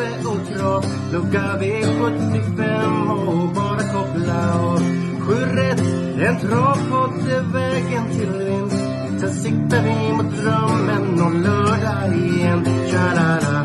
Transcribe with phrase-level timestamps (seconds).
[0.00, 4.78] kaffe och Trav Lucka V75 och bara koppla av
[5.20, 5.80] Sju rätt,
[6.20, 8.84] en travpott är vägen till vinst.
[9.20, 12.64] Sen siktar vi mot drömmen om lördag igen.
[12.90, 13.64] Tja-la-la.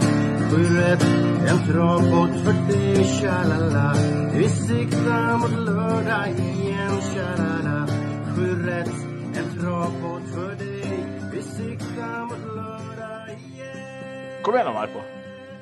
[0.51, 1.03] Sju rätt,
[1.47, 3.95] en travpott för dig Tja-la-la.
[4.33, 7.01] Vi siktar mot lördag igen.
[7.13, 7.87] Tja-la-la.
[8.35, 8.91] Sju rätt,
[9.37, 14.41] en travpott för dig Vi siktar mot lördag igen.
[14.43, 14.73] Kom igen då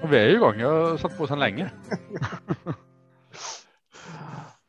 [0.03, 0.59] och vi är ju igång.
[0.59, 1.71] Jag har satt på sedan länge.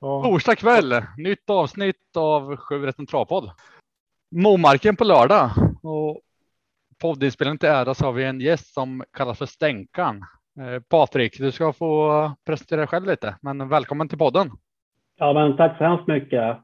[0.01, 0.23] Ja.
[0.23, 3.51] Torsdag kväll, nytt avsnitt av Sju rätten travpodd.
[4.37, 5.51] Momarken på lördag
[5.83, 6.21] och
[7.03, 10.17] poddinspelningen till ära så har vi en gäst som kallas för Stänkan.
[10.61, 14.51] Eh, Patrik, du ska få presentera dig själv lite, men välkommen till podden.
[15.19, 16.57] Ja, men tack så hemskt mycket.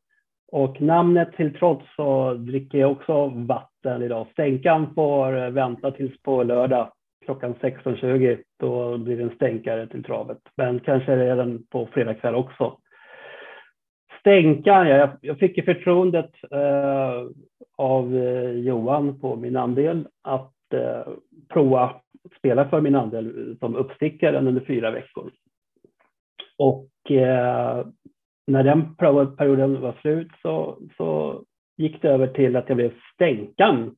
[0.53, 4.27] Och namnet till trots så dricker jag också vatten idag.
[4.33, 6.93] Stänkan får vänta tills på lördag
[7.25, 8.39] klockan 16.20.
[8.59, 10.39] Då blir det en stänkare till travet.
[10.57, 12.79] Men kanske redan på fredag kväll också.
[14.21, 17.27] Stänkan, ja, jag, jag fick ju förtroendet eh,
[17.77, 21.13] av eh, Johan på min andel att eh,
[21.49, 22.05] prova att
[22.39, 25.31] spela för min andel som uppstickare under fyra veckor.
[26.59, 27.87] Och eh,
[28.47, 28.95] när den
[29.37, 31.43] perioden var slut så, så
[31.77, 33.97] gick det över till att jag blev stänkan.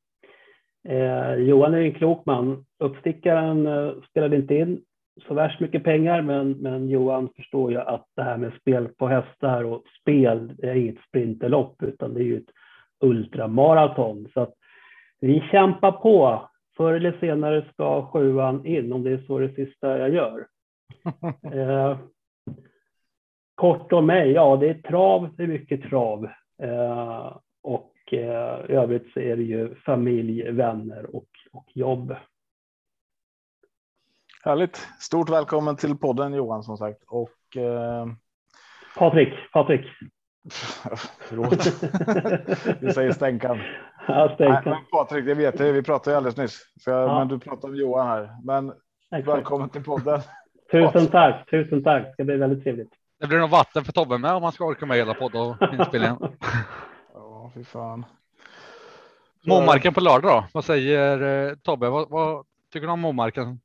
[0.89, 2.65] Eh, Johan är en klok man.
[2.79, 4.81] Uppstickaren eh, spelade inte in
[5.27, 9.07] så värst mycket pengar, men, men Johan förstår ju att det här med spel på
[9.07, 12.51] hästar och spel det är inget sprinterlopp, utan det är ju ett
[13.03, 14.27] ultramaraton.
[14.33, 14.53] Så att
[15.19, 16.49] vi kämpar på.
[16.77, 20.47] Förr eller senare ska sjuan in, om det är så det sista jag gör.
[21.53, 21.97] Eh,
[23.55, 26.29] kort om mig, ja det är trav, det är mycket trav.
[26.61, 32.15] Eh, och eh, i övrigt så är det ju familj, vänner och, och jobb.
[34.43, 34.87] Härligt.
[34.99, 37.03] Stort välkommen till podden Johan som sagt.
[37.07, 38.05] Och eh,
[38.97, 39.85] Patrik, Patrik.
[41.19, 41.63] förlåt.
[42.81, 43.59] du säger stänkan.
[44.07, 44.77] Ja, stänkan.
[44.91, 45.73] Patrik, det vet jag.
[45.73, 46.71] Vi pratade ju alldeles nyss.
[46.79, 47.19] Så jag, Ja.
[47.19, 48.29] Men du pratar om Johan här.
[48.43, 48.73] Men
[49.15, 49.37] Exakt.
[49.37, 50.21] välkommen till podden.
[50.71, 52.05] Tusen tack, tusen tack.
[52.05, 52.93] Det ska bli väldigt trevligt.
[53.19, 55.73] Det blir nog vatten för Tobbe med om man ska orka med hela podd och
[55.73, 56.17] inspelningen.
[57.53, 58.05] Fy fan.
[59.45, 60.45] Momarken på lördag då?
[60.53, 61.89] Vad säger eh, Tobbe?
[61.89, 63.59] Vad, vad tycker du om Momarken?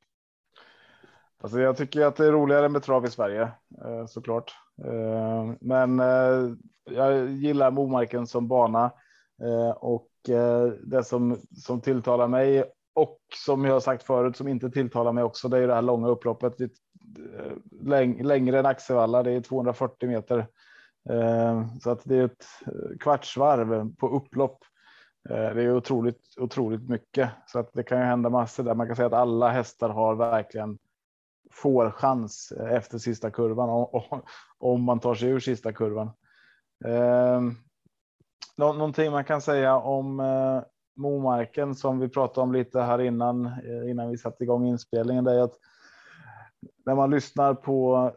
[1.42, 3.42] Alltså jag tycker att det är roligare med trav i Sverige
[3.84, 4.54] eh, såklart.
[4.84, 6.54] Eh, men eh,
[6.90, 8.84] jag gillar Momarken som bana
[9.42, 14.48] eh, och eh, det som som tilltalar mig och som jag har sagt förut som
[14.48, 15.48] inte tilltalar mig också.
[15.48, 16.58] Det är det här långa upploppet.
[16.58, 19.22] Det eh, läng, längre än Axevalla.
[19.22, 20.46] Det är 240 meter.
[21.10, 24.58] Eh, så att det är ett eh, kvartsvarv på upplopp.
[25.30, 28.74] Eh, det är otroligt, otroligt mycket så att det kan ju hända massor där.
[28.74, 30.78] Man kan säga att alla hästar har verkligen
[31.50, 34.22] får chans efter sista kurvan och,
[34.58, 36.10] om man tar sig ur sista kurvan.
[38.56, 40.22] Någonting man kan säga om
[40.96, 43.52] Momarken som vi pratade om lite här innan
[43.88, 45.24] innan vi satte igång inspelningen.
[45.24, 45.58] Det är att
[46.86, 48.12] när man lyssnar på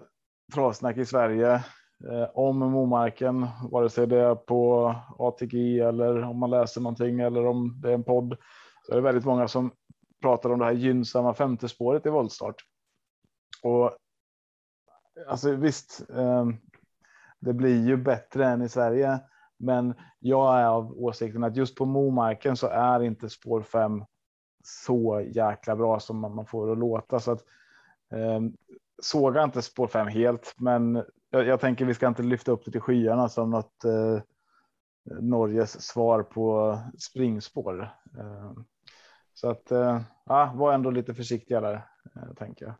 [0.54, 1.64] travsnack i Sverige
[2.10, 7.46] Eh, om Momarken, vare sig det är på ATG eller om man läser någonting eller
[7.46, 8.38] om det är en podd,
[8.86, 9.72] så är det väldigt många som
[10.22, 12.66] pratar om det här gynnsamma femte spåret i voltstart.
[13.64, 13.98] Och
[15.28, 16.58] alltså visst, ehm,
[17.40, 19.20] det blir ju bättre än i Sverige,
[19.58, 24.04] men jag är av åsikten att just på Momarken så är inte spår 5
[24.64, 27.44] så jäkla bra som man får det att låta så att
[28.12, 28.54] ehm,
[29.02, 32.72] såga inte spår 5 helt, men jag, jag tänker vi ska inte lyfta upp det
[32.72, 34.22] till skyarna som något eh,
[35.20, 37.82] Norges svar på springspår.
[38.18, 38.52] Eh,
[39.34, 42.74] så att eh, ja, var ändå lite försiktiga där eh, tänker jag.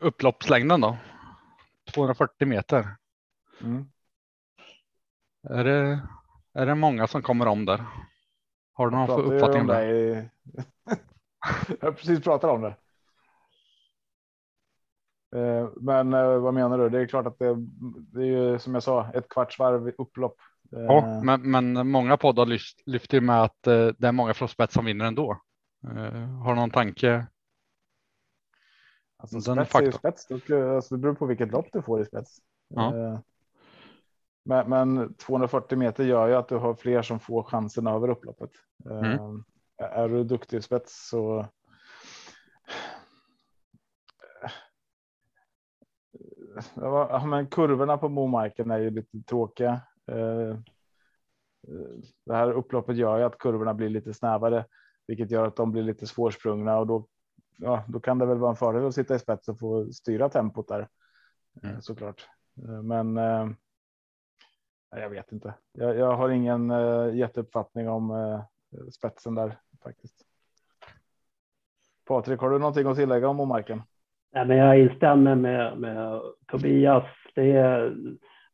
[0.00, 0.96] Upploppslängden då?
[1.94, 2.96] 240 meter.
[3.62, 3.84] Mm.
[5.50, 6.00] Är det,
[6.52, 7.84] är det många som kommer om där?
[8.72, 9.74] Har du någon uppfattning om det?
[11.80, 12.76] jag har precis pratat om det.
[15.34, 16.88] Eh, Men eh, vad menar du?
[16.88, 17.56] Det är klart att det,
[18.12, 20.36] det är ju som jag sa ett kvartsvarv i upplopp.
[20.76, 24.84] Eh, Ja, men, men många poddar lyft, lyfter med att det är många spets som
[24.84, 25.40] vinner ändå.
[26.44, 27.26] Har du någon tanke
[29.16, 30.30] Alltså, spets är ju spets.
[30.30, 32.38] Alltså, det beror på vilket lopp du får i spets.
[32.68, 33.20] Ja.
[34.44, 38.50] Men, men 240 meter gör ju att du har fler som får chansen över upploppet.
[38.90, 39.44] Mm.
[39.76, 41.46] Är du duktig i spets så.
[46.74, 49.80] Ja, men kurvorna på Momarken är ju lite tråkiga.
[50.12, 50.58] Uh,
[52.26, 54.64] det här upploppet gör ju att kurvorna blir lite snävare,
[55.06, 57.06] vilket gör att de blir lite svårsprungna och då,
[57.56, 60.28] ja, då kan det väl vara en fördel att sitta i spets och få styra
[60.28, 60.88] tempot där
[61.62, 61.82] mm.
[61.82, 62.28] såklart.
[62.82, 63.16] Men
[64.90, 65.54] jag vet inte.
[65.72, 66.68] Jag, jag har ingen
[67.16, 68.42] jätteuppfattning om
[68.92, 70.24] spetsen där faktiskt.
[72.04, 73.82] Patrik, har du någonting att tillägga om omarken?
[74.34, 77.04] Nej, men jag instämmer med, med Tobias.
[77.34, 77.94] Det är,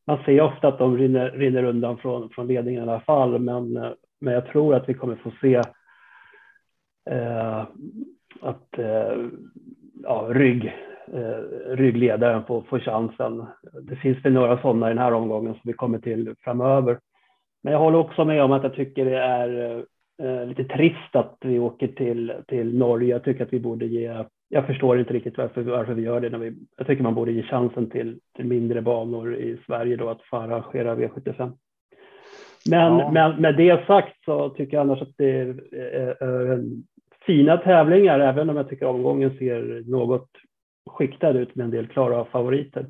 [0.06, 3.72] man ser ofta att de rinner, rinner undan från, från ledningen i alla fall, men,
[4.20, 5.54] men jag tror att vi kommer få se
[7.10, 7.60] eh,
[8.40, 9.16] att eh,
[10.02, 10.64] ja, rygg
[11.12, 13.46] eh, ryggledaren får, får chansen.
[13.82, 16.98] Det finns väl några sådana i den här omgången som vi kommer till framöver.
[17.62, 19.78] Men jag håller också med om att jag tycker det är
[20.22, 23.08] eh, lite trist att vi åker till, till Norge.
[23.08, 26.30] Jag tycker att vi borde ge, jag förstår inte riktigt varför, varför vi gör det.
[26.30, 30.08] När vi, jag tycker man borde ge chansen till, till mindre banor i Sverige då
[30.08, 31.52] att få arrangera V75.
[32.70, 33.10] Men ja.
[33.10, 36.64] med, med det sagt så tycker jag annars att det är, är, är
[37.26, 40.30] fina tävlingar, även om jag tycker omgången ser något
[40.90, 42.86] skiktad ut med en del klara favoriter.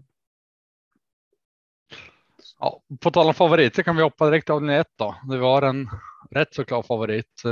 [2.60, 5.14] Ja, på tal om favoriter kan vi hoppa direkt av linje 1 då.
[5.30, 5.86] Det var en
[6.30, 7.42] rätt så klar favorit.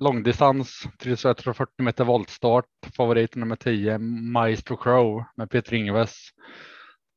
[0.00, 2.64] Långdistans 340 meter voltstart.
[2.96, 3.98] Favorit nummer 10
[4.32, 6.16] Maestro Crow med Peter Ingves.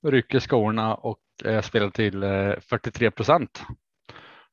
[0.07, 2.21] Rycker skorna och eh, spelar till
[2.61, 3.63] 43 procent.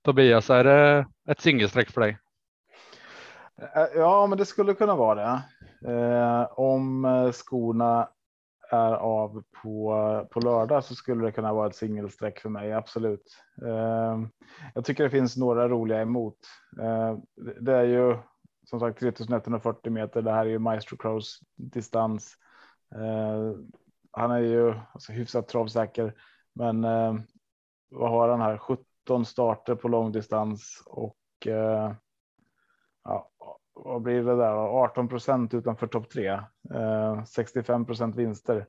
[0.05, 2.19] Tobias, är det ett singelsträck för dig?
[3.61, 5.43] Eh, ja, men det skulle kunna vara det.
[5.93, 8.09] Eh, om eh, skorna
[8.70, 12.72] är av på, på lördag så skulle det kunna vara ett singelsträck för mig.
[12.72, 13.37] Absolut.
[13.67, 14.20] Eh,
[14.75, 16.38] jag tycker det finns några roliga emot.
[16.81, 17.19] Eh,
[17.61, 18.17] det är ju
[18.64, 20.22] som sagt 3140 meter.
[20.22, 22.37] Det här är ju Maestro Crows distans.
[22.94, 23.52] Eh,
[24.12, 26.14] han är ju alltså, hyfsat travsäker,
[26.55, 27.14] men eh,
[27.90, 28.58] vad har han här?
[28.58, 31.93] 17 starter på långdistans och eh,
[33.05, 33.31] ja,
[33.85, 34.53] vad blir det där?
[34.53, 36.29] 18 procent utanför topp tre,
[36.75, 38.67] eh, 65 procent vinster.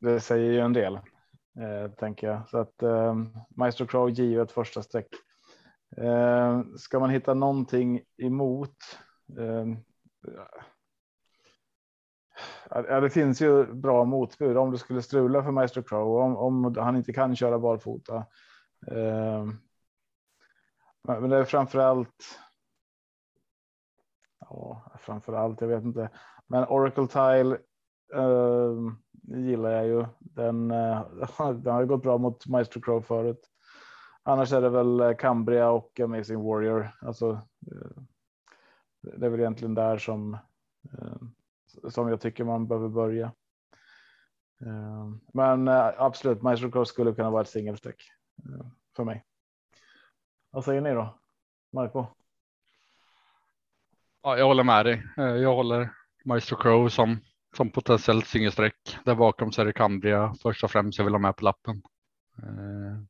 [0.00, 2.48] Det säger ju en del, eh, tänker jag.
[2.48, 3.14] Så att eh,
[3.56, 5.08] Maestro Crow givet första streck.
[5.96, 8.76] Eh, ska man hitta någonting emot?
[9.38, 9.66] Eh,
[12.70, 16.76] ja, det finns ju bra motbud om det skulle strula för Maestro Crow om, om
[16.76, 18.16] han inte kan köra barfota.
[18.86, 19.46] Eh,
[21.02, 22.38] men det är framför allt
[24.50, 25.60] ja, framför allt.
[25.60, 26.10] Jag vet inte,
[26.46, 27.58] men Oracle Tile
[28.22, 28.92] uh,
[29.22, 30.06] gillar jag ju.
[30.18, 31.02] Den, uh,
[31.52, 33.50] den har gått bra mot Maestro Crow förut.
[34.22, 36.90] Annars är det väl eh, Cambria och Amazing Warrior.
[37.00, 37.30] Alltså,
[37.72, 38.02] uh,
[39.02, 40.38] det är väl egentligen där som
[40.92, 41.30] ehm,
[41.90, 43.32] som jag tycker man behöver börja.
[44.60, 48.02] Ehm, men absolut, Maestro Crow skulle kunna vara ett singelsträck
[48.96, 49.24] för mig.
[50.50, 51.18] Vad säger ni då?
[51.72, 52.06] Marco?
[54.22, 55.02] Ja, jag håller med dig.
[55.18, 55.90] Eh, jag håller
[56.24, 57.20] Maestro Crow som,
[57.56, 58.98] som potentiellt singelsträck.
[59.04, 61.82] Där bakom så är det Cambria först och främst jag vill ha med på lappen.
[62.42, 63.02] Eh.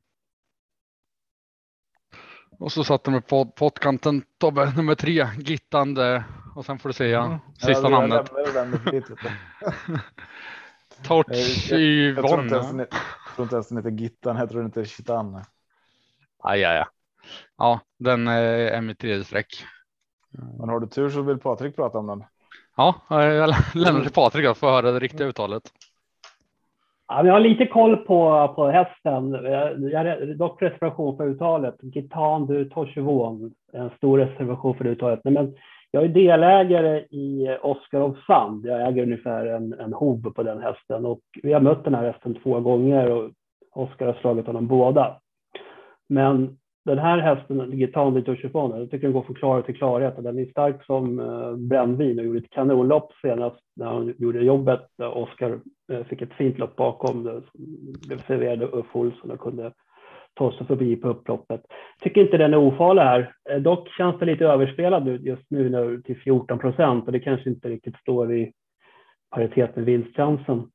[2.59, 6.23] Och så satte de på pottkanten Tobbe nummer tre, Gittande
[6.55, 7.39] och sen får du säga mm.
[7.53, 8.29] sista ja, namnet.
[11.03, 12.41] Torch Jag tror
[13.43, 15.43] inte ens den heter Gittan, jag tror den heter Chitan.
[16.43, 16.85] Aj, aj, aj.
[17.57, 18.33] Ja, den eh,
[18.77, 19.65] är mitt tredje streck.
[20.59, 22.23] Men har du tur så vill Patrik prata om den.
[22.77, 25.63] Ja, jag lämnar till Patrik att få höra det riktiga uttalet.
[27.07, 29.31] Ja, jag har lite koll på, på hästen.
[29.91, 31.75] Jag har dock reservation för uttalet.
[31.81, 33.53] Gitan du Torsevån.
[33.73, 35.19] En stor reservation för uttalet.
[35.23, 35.55] Men
[35.91, 38.65] jag är delägare i Oscar of Sand.
[38.65, 42.11] Jag äger ungefär en, en hov på den hästen och vi har mött den här
[42.11, 43.31] hästen två gånger och
[43.73, 45.19] Oscar har slagit honom båda.
[46.07, 50.23] Men den här hästen, Gitan de jag tycker den går från klarhet till klarhet.
[50.23, 54.87] Den är stark som eh, brännvin och gjorde ett kanonlopp senast när han gjorde jobbet.
[54.97, 55.59] Oskar
[55.91, 59.71] eh, fick ett fint lopp bakom, det blev serverad Ulf Olsson och kunde
[60.33, 61.61] ta sig förbi på upploppet.
[62.01, 63.33] Tycker inte den är ofarlig här.
[63.49, 67.69] Eh, dock känns det lite överspelad just nu till 14 procent och det kanske inte
[67.69, 68.51] riktigt står i
[69.35, 70.69] paritet med vinstchansen.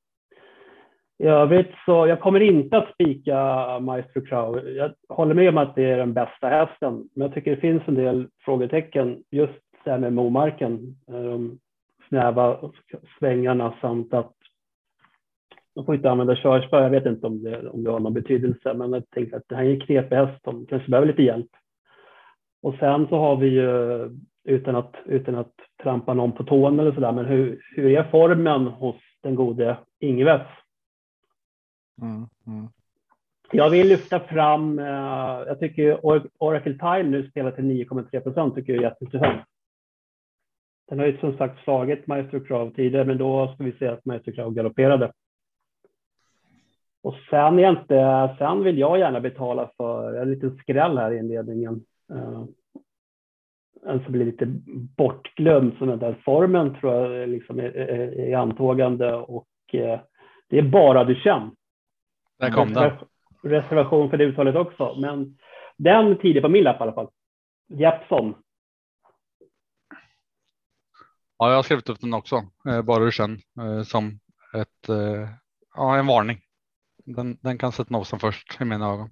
[1.18, 3.34] I övrigt så jag kommer inte att spika
[3.80, 4.68] Maestro Crow.
[4.68, 7.82] Jag håller med om att det är den bästa hästen, men jag tycker det finns
[7.86, 10.96] en del frågetecken just det här med Momarken.
[11.08, 11.58] Eh, de
[12.08, 12.70] snäva
[13.18, 14.32] svängarna samt att
[15.74, 16.82] de får inte använda körspö.
[16.82, 19.56] Jag vet inte om det, om det har någon betydelse, men jag tänker att det
[19.56, 21.50] här är en knepig häst De kanske behöver lite hjälp.
[22.62, 24.10] Och sen så har vi ju,
[24.44, 28.66] utan att, utan att trampa någon på tån eller sådär, men hur, hur är formen
[28.66, 30.42] hos den gode Ingves?
[32.02, 32.68] Mm, mm.
[33.52, 34.84] Jag vill lyfta fram, eh,
[35.46, 36.06] jag tycker
[36.38, 39.42] Oracle Time nu spelar till 9,3 procent, tycker jag är jätteintressant.
[40.88, 44.04] Den har ju som sagt slagit Maestro Krav tidigare, men då ska vi se att
[44.04, 45.12] Maestro Krav galopperade.
[47.02, 51.18] Och sen, är inte, sen vill jag gärna betala för en liten skräll här i
[51.18, 51.84] inledningen.
[52.12, 52.44] Uh,
[53.86, 54.46] en som blir lite
[54.96, 59.98] bortglömd som den där formen tror jag liksom är, är, är antågande och uh,
[60.48, 61.50] det är bara du känner.
[62.38, 62.92] Där kom den.
[63.42, 65.38] Reservation för det uttalet också, men
[65.76, 67.08] den tidig på min lapp i alla fall.
[67.68, 68.34] Jeppson.
[71.38, 72.36] Ja, jag har skrivit upp den också,
[72.68, 74.20] eh, bara du känner som
[74.54, 74.88] ett,
[75.74, 76.38] ja, en varning.
[77.04, 79.10] Den, den kan sätta nosen först i mina ögon.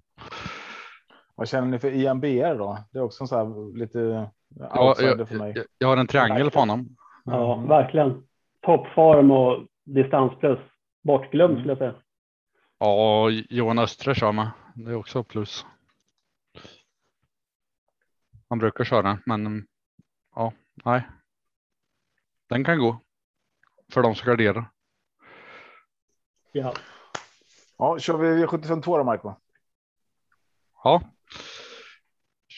[1.34, 2.78] Vad känner ni för IMBR då?
[2.92, 5.52] Det är också så här lite ja, jag, för mig.
[5.56, 6.96] Jag, jag har en triangel på honom.
[7.24, 8.26] Ja, verkligen.
[8.60, 10.58] Toppform och distans plus.
[11.02, 11.60] Bortglömd mm.
[11.60, 12.01] skulle jag säga.
[12.82, 14.50] Ja, Johan Östre kör med.
[14.74, 15.66] Det är också plus.
[18.48, 19.66] Han brukar köra, men
[20.34, 20.52] ja,
[20.84, 21.08] nej.
[22.48, 23.00] Den kan gå.
[23.92, 24.70] För de som garderar.
[26.52, 26.74] Ja.
[27.78, 29.34] Ja, kör vi V75 2 då Marco?
[30.84, 31.02] Ja.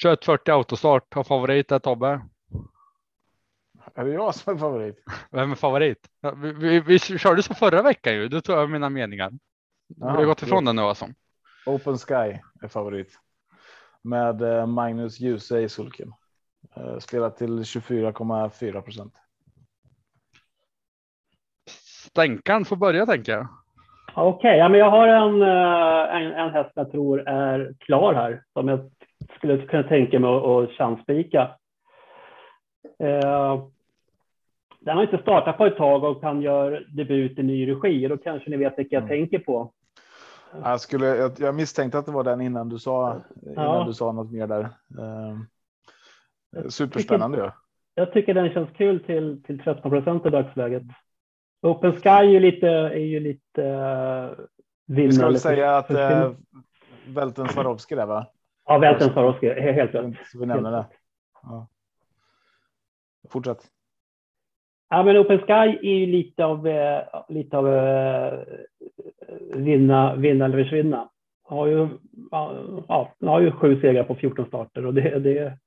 [0.03, 1.15] 2140 autostart.
[1.15, 2.29] Har favorit är Tobbe.
[3.95, 5.05] Är det jag som är favorit?
[5.31, 6.09] Vem är favorit?
[6.37, 8.29] Vi, vi, vi körde så förra veckan ju.
[8.29, 9.33] Du tog över mina meningar.
[10.03, 11.07] Aha, har gått ifrån den nu alltså.
[11.67, 13.19] Open Sky är favorit.
[14.03, 16.13] Med eh, Magnus Djuse i sulken.
[16.77, 19.15] Eh, spelat till 24,4 procent.
[22.11, 23.49] Stänkan får börja tänker jag.
[24.17, 28.15] Okej, okay, ja, men jag har en, eh, en, en häst jag tror är klar
[28.15, 28.91] här som jag
[29.37, 31.51] skulle kunna tänka mig att chansspika.
[32.99, 33.65] Eh,
[34.85, 38.09] den har inte startat på ett tag och kan göra debut i ny regi.
[38.09, 39.09] Då kanske ni vet vilka jag mm.
[39.09, 39.73] tänker på.
[40.63, 43.85] Jag, skulle, jag, jag, misstänkte att det var den innan du sa, innan ja.
[43.87, 44.63] du sa något mer där.
[44.99, 45.39] Eh,
[46.69, 47.39] superspännande.
[47.39, 47.61] Jag tycker,
[47.95, 50.83] jag tycker den känns kul till, till 13 procent i dagsläget.
[51.63, 54.45] Open Sky är ju lite, är ju lite uh,
[54.87, 56.33] Vi ska väl säga att uh,
[57.07, 58.27] Välten Swarovski där va?
[58.67, 60.15] Ja, Välten Swarovski, helt rätt.
[60.33, 60.87] Så vi nämner det.
[61.43, 61.69] Ja.
[63.31, 63.71] Fortsätt.
[64.95, 68.45] Ja, men Open Sky är ju lite av, uh, lite av uh,
[69.55, 71.11] vinna, vinna eller försvinna.
[71.43, 71.89] Har ju,
[72.31, 75.59] ja, har ju sju segrar på 14 starter och det, det,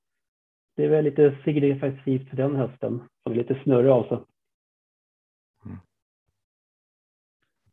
[0.76, 4.18] det är väl lite signifikativt för den hösten som är lite snurrig av sig.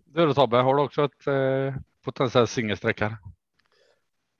[0.06, 3.18] Du då Tobbe, har du också ett eh, potentiellt singelsträck här?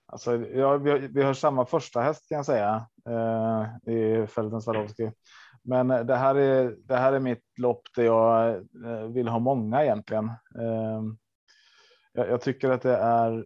[0.06, 4.62] Alltså, ja, vi, har, vi har samma första häst kan jag säga eh, i Fälten
[4.62, 5.12] Swarovski.
[5.66, 8.56] Men eh, det här är det här är mitt lopp där jag
[8.86, 10.26] eh, vill ha många egentligen.
[10.60, 11.04] Eh,
[12.14, 13.46] jag, tycker att det är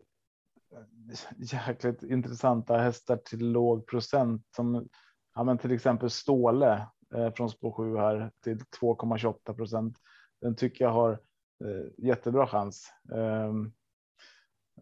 [1.37, 4.87] jäkligt intressanta hästar till låg procent som
[5.35, 9.97] ja, men till exempel Ståle eh, från spår 7 här till 2,28 procent.
[10.41, 11.19] Den tycker jag har
[11.65, 12.93] Eh, jättebra chans.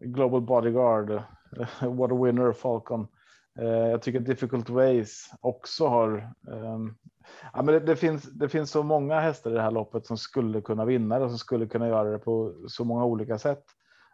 [0.00, 1.10] Global Bodyguard,
[1.80, 3.08] What a winner Falcon.
[3.58, 6.32] Eh, jag tycker Difficult Ways också har.
[6.52, 6.94] Ehm,
[7.52, 8.22] ja, men det, det, finns.
[8.22, 11.38] Det finns så många hästar i det här loppet som skulle kunna vinna och som
[11.38, 13.64] skulle kunna göra det på så många olika sätt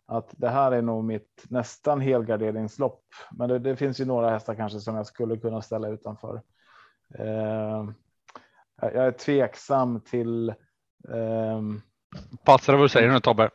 [0.06, 3.04] att det här är nog mitt nästan helgarderingslopp.
[3.30, 6.42] Men det, det finns ju några hästar kanske som jag skulle kunna ställa utanför.
[7.18, 7.84] Eh,
[8.80, 10.48] jag är tveksam till
[11.08, 11.62] eh,
[12.44, 13.50] Passar det vad du säger nu Tobbe.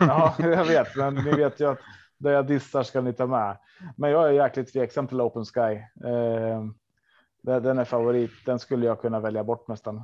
[0.00, 1.78] ja, jag vet, men ni vet ju att
[2.24, 3.56] det jag dissar ska ni ta med.
[3.96, 5.74] Men jag är jäkligt tveksam till Open Sky.
[6.08, 6.64] Eh,
[7.42, 8.30] den är favorit.
[8.46, 9.96] Den skulle jag kunna välja bort nästan.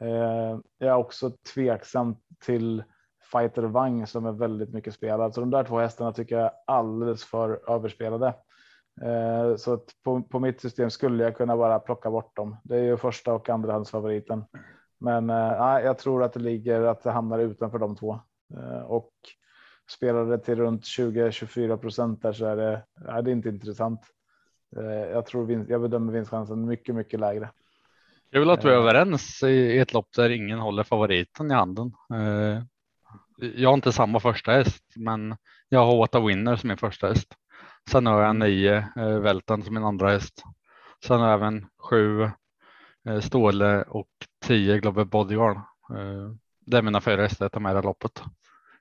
[0.00, 2.84] Eh, jag är också tveksam till
[3.32, 5.34] Fighter Vang som är väldigt mycket spelad.
[5.34, 8.34] Så de där två hästarna tycker jag är alldeles för överspelade.
[9.02, 12.56] Eh, så på, på mitt system skulle jag kunna bara plocka bort dem.
[12.64, 14.44] Det är ju första och andrahandsfavoriten.
[14.98, 18.20] Men eh, jag tror att det ligger att det hamnar utanför de två
[18.54, 19.12] Eh, och
[19.90, 24.00] spelar det till runt 20 24 procent där så är det, är det inte intressant.
[24.76, 27.50] Äh, jag tror vinst, jag bedömer vinstchansen mycket, mycket lägre.
[28.30, 31.92] Jag vill att vi är överens i ett lopp där ingen håller favoriten i handen.
[33.36, 35.36] Jag har inte samma första häst, men
[35.68, 37.34] jag har åtta winner som min första häst.
[37.90, 40.42] Sen har jag nio välten som min andra häst.
[41.04, 42.30] Sen har jag även sju
[43.08, 44.08] eh, Ståle och
[44.46, 45.56] 10 Global Bodyguard.
[45.96, 48.22] Eh, det är mina fyra hästar jag tar med i loppet.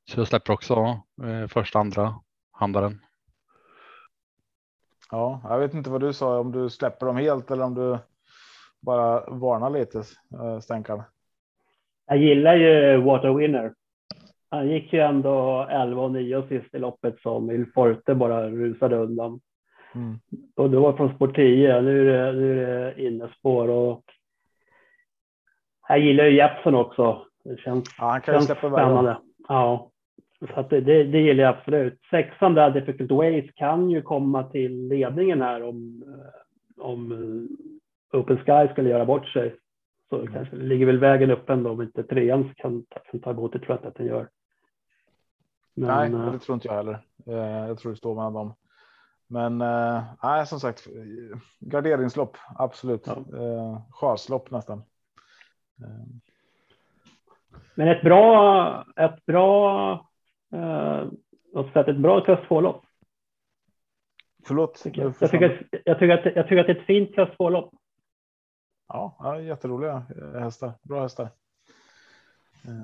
[0.09, 0.73] Så jag släpper också
[1.23, 2.15] eh, första, andra
[2.51, 2.99] handaren.
[5.11, 7.97] Ja, jag vet inte vad du sa om du släpper dem helt eller om du
[8.81, 9.97] bara varnar lite
[10.33, 11.03] eh, stänkan.
[12.07, 13.73] Jag gillar ju Water Winner.
[14.49, 18.97] Han gick ju ändå 11 och 9 sist i loppet som Il Forte bara rusade
[18.97, 19.39] undan.
[19.95, 20.19] Mm.
[20.55, 21.81] Och det var från spår 10.
[21.81, 24.03] Nu är det, nu är det innespår och
[25.87, 27.25] jag gillar ju Jeppson också.
[27.43, 29.17] Det känns, ja, han kan känns spännande.
[29.47, 29.91] Ja,
[30.39, 31.99] så det, det, det, gillar jag absolut.
[32.09, 38.37] Sexan där, Difficult Ways, kan ju komma till ledningen här om, eh, om eh, Open
[38.37, 39.55] Sky skulle göra bort sig.
[40.09, 40.33] Så mm.
[40.33, 43.69] kanske ligger väl vägen upp ändå om inte trean kan, kan ta emot det tror
[43.69, 44.29] jag inte att den gör.
[45.73, 46.99] Men, nej, eh, det tror inte jag heller.
[47.67, 48.53] Jag tror det står mellan dem.
[49.29, 49.57] Men
[50.23, 50.87] nej, som sagt,
[51.59, 53.07] garderingslopp, absolut.
[53.07, 53.87] Ja.
[53.91, 54.83] Chanslopp nästan.
[57.75, 60.06] Men ett bra, ett bra,
[60.53, 61.01] eh,
[61.75, 62.85] ett bra klass 2-lopp.
[64.47, 64.81] Förlåt?
[64.85, 67.73] Jag, jag, tycker, jag, tycker att, jag tycker att det är ett fint klass 2-lopp.
[68.87, 70.05] Ja, ja, jätteroliga
[70.39, 70.73] hästar.
[70.83, 71.29] Bra hästar.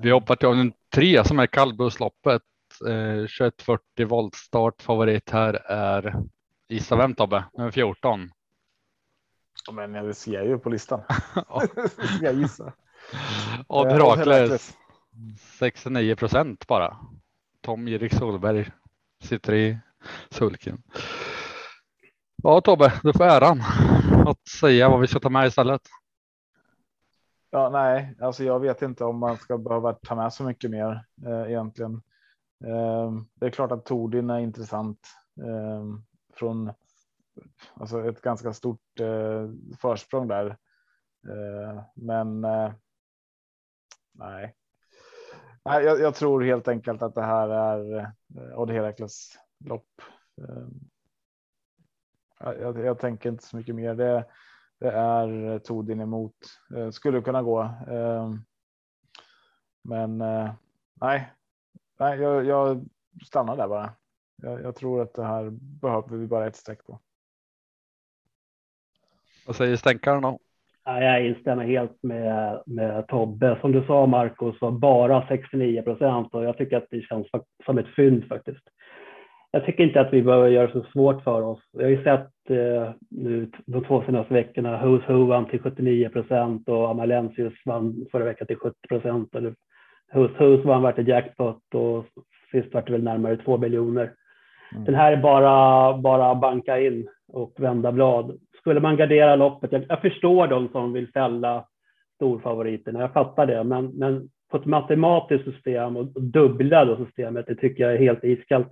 [0.01, 2.41] Vi hoppar till avdelning 3 som är kallbussloppet.
[2.87, 4.81] Eh, 2140 volt start.
[4.81, 6.15] Favorit här är
[6.69, 7.43] gissa vem Tobbe?
[7.53, 8.29] Nummer 14.
[9.71, 11.01] Men det ser jag ju på listan.
[11.87, 12.73] ska jag gissa.
[13.67, 14.77] Av Herakles
[15.59, 16.97] 69 procent bara.
[17.63, 18.71] Tom Erik Solberg
[19.23, 19.77] sitter i
[20.29, 20.83] sulken.
[22.43, 23.61] Ja Tobbe, du får äran
[24.27, 25.81] att säga vad vi ska ta med istället.
[27.49, 31.05] Ja, nej, alltså jag vet inte om man ska behöva ta med så mycket mer
[31.25, 32.01] eh, egentligen.
[32.65, 34.99] Eh, det är klart att Tordin är intressant
[35.41, 35.83] eh,
[36.33, 36.71] från
[37.73, 39.49] alltså ett ganska stort eh,
[39.81, 40.57] försprång där.
[41.27, 42.73] Eh, men eh,
[44.11, 44.55] nej
[45.65, 50.01] nej jag, jag, tror helt enkelt att det här är eh, Odd Herakles lopp.
[50.41, 50.67] Eh,
[52.39, 53.95] jag, jag, tänker inte så mycket mer.
[53.95, 54.25] Det,
[54.79, 56.35] det är eh, Todin emot.
[56.91, 57.69] Skulle kunna gå.
[59.83, 60.17] Men
[61.01, 61.33] nej,
[61.99, 62.85] nej jag, jag
[63.25, 63.93] stannar där bara.
[64.35, 66.99] Jag, jag, tror att det här behöver vi bara ett streck på.
[69.45, 70.39] Vad säger stänkaren då?
[70.85, 73.57] Jag instämmer helt med, med Tobbe.
[73.61, 77.27] Som du sa Marcus, bara 69 procent och jag tycker att det känns
[77.65, 78.63] som ett fynd faktiskt.
[79.51, 81.59] Jag tycker inte att vi behöver göra det så svårt för oss.
[81.71, 86.09] Jag har ju sett eh, nu de två senaste veckorna, Who's Who vann till 79
[86.09, 89.35] procent och Amalensius vann förra veckan till 70 procent.
[90.13, 92.05] Who's Who's vann vart jackpot och
[92.51, 94.13] sist vart det väl närmare två miljoner.
[94.71, 94.85] Mm.
[94.85, 98.39] Den här är bara, bara banka in och vända blad.
[98.63, 101.65] Skulle man gardera loppet, jag, jag förstår de som vill fälla
[102.15, 107.55] storfavoriterna, jag fattar det, men, men på ett matematiskt system och dubbla då systemet, det
[107.55, 108.67] tycker jag är helt iskallt.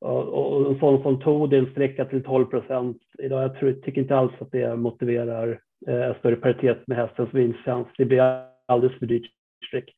[0.00, 4.16] Och, och en sån som Todin sträcka till 12 procent idag, jag tror, tycker inte
[4.16, 7.88] alls att det motiverar eh, större paritet med hästens vinstchans.
[7.98, 9.30] Det blir alldeles för dyrt
[9.66, 9.94] streck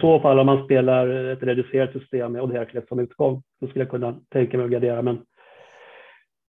[0.00, 3.90] så fall om man spelar ett reducerat system med Odd som utgång så skulle jag
[3.90, 5.02] kunna tänka mig att gardera.
[5.02, 5.18] Men,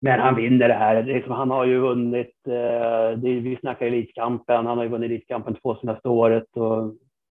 [0.01, 1.03] men han vinner det här.
[1.03, 5.55] Liksom, han har ju vunnit, eh, det, vi snackar Elitkampen, han har ju vunnit Elitkampen
[5.55, 6.93] två senaste året och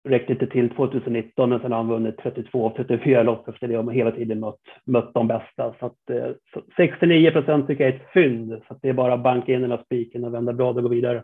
[0.10, 3.78] räckte inte till 2019 men sen har han vunnit 32 av 34 lopp efter det
[3.78, 5.76] och hela tiden mött, mött de bästa.
[5.80, 8.62] Så att, eh, så 69 procent tycker jag är ett fynd.
[8.67, 10.84] Så att det är bara att banka in den här spiken och vända blad och
[10.84, 11.23] gå vidare.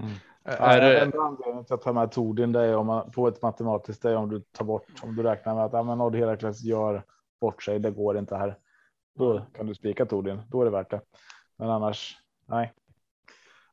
[0.00, 0.12] Mm.
[0.44, 1.00] Är det...
[1.00, 4.10] Enda anledningen till att ta med Tordin det är om man på ett matematiskt det
[4.10, 7.02] är om du tar bort om du räknar med att ja, men Odd Herakles gör
[7.40, 7.78] bort sig.
[7.78, 8.54] Det går inte här.
[9.14, 10.42] Då kan du spika Tordin.
[10.48, 11.00] Då är det värt det.
[11.56, 12.72] Men annars nej.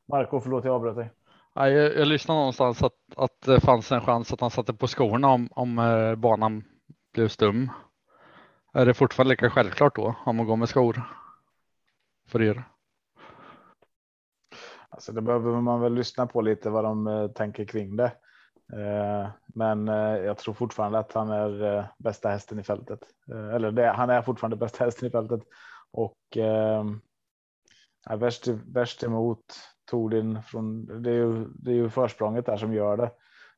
[0.08, 1.10] Marco, förlåt jag avbröt dig.
[1.54, 5.28] Jag, jag lyssnade någonstans att, att det fanns en chans att han satte på skorna
[5.28, 6.64] om, om eh, banan
[7.12, 7.70] blev stum.
[8.72, 11.02] Är det fortfarande lika självklart då om man går med skor?
[12.28, 12.64] För er?
[14.88, 18.12] Alltså det behöver man väl lyssna på lite vad de eh, tänker kring det.
[18.72, 23.00] Eh, men eh, jag tror fortfarande att han är eh, bästa hästen i fältet.
[23.54, 25.40] Eller det, han är fortfarande bästa hästen i fältet.
[25.90, 26.84] Och eh,
[28.16, 29.44] värst, värst emot
[29.90, 33.10] Tordin från det är, ju, det är ju försprånget där som gör det.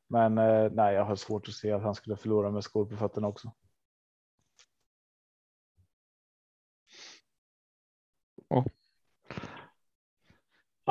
[0.07, 0.35] Men
[0.75, 3.51] nej, jag har svårt att se att han skulle förlora med skor på fötterna också.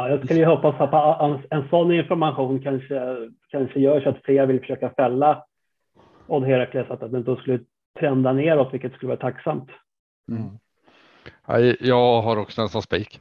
[0.00, 3.16] Ja, jag skulle ju hoppas att en, sån information kanske,
[3.48, 5.44] kanske gör så att fler vill försöka fälla
[6.26, 7.60] Odd Herakles, att den då skulle
[7.98, 9.68] trenda neråt, vilket skulle vara tacksamt.
[10.30, 10.58] Mm.
[11.80, 13.20] jag har också en sån spik.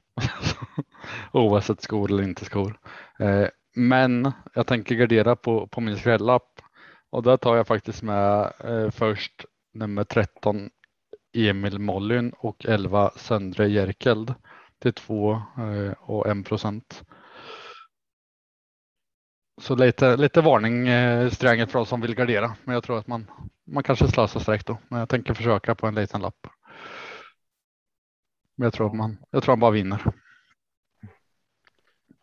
[1.34, 2.80] Oavsett skor eller inte skor.
[3.20, 6.62] Eh, Men jag tänker gardera på, på min skrällapp
[7.10, 10.70] och där tar jag faktiskt med eh, först nummer 13
[11.34, 14.34] Emil Mollyn och 11 Söndre Jerkeld
[14.80, 17.04] till 2 eh, och 1 procent.
[19.62, 23.08] Så lite, lite varning eh, stränget för oss som vill gardera, men jag tror att
[23.08, 23.32] man,
[23.68, 24.78] man kanske slösar streck då.
[24.88, 26.48] Men jag tänker försöka på en liten lapp.
[28.56, 30.14] Men jag tror att man, jag tror han bara vinner.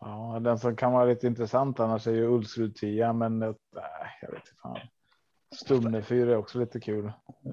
[0.00, 3.54] Ja, den som kan vara lite intressant annars är ju Ulsrud 10, men äh,
[4.20, 4.78] jag vet inte fan.
[5.54, 7.06] Stumnefyr är också lite kul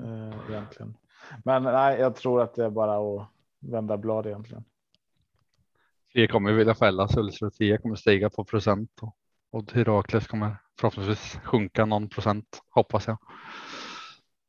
[0.04, 0.98] eh, egentligen.
[1.44, 3.28] Men nej, jag tror att det är bara att
[3.60, 4.64] vända blad egentligen.
[6.14, 9.16] Det kommer vilja fälla Ulsrud 10 kommer stiga på procent och,
[9.52, 13.18] och Herakles kommer förhoppningsvis sjunka någon procent hoppas jag.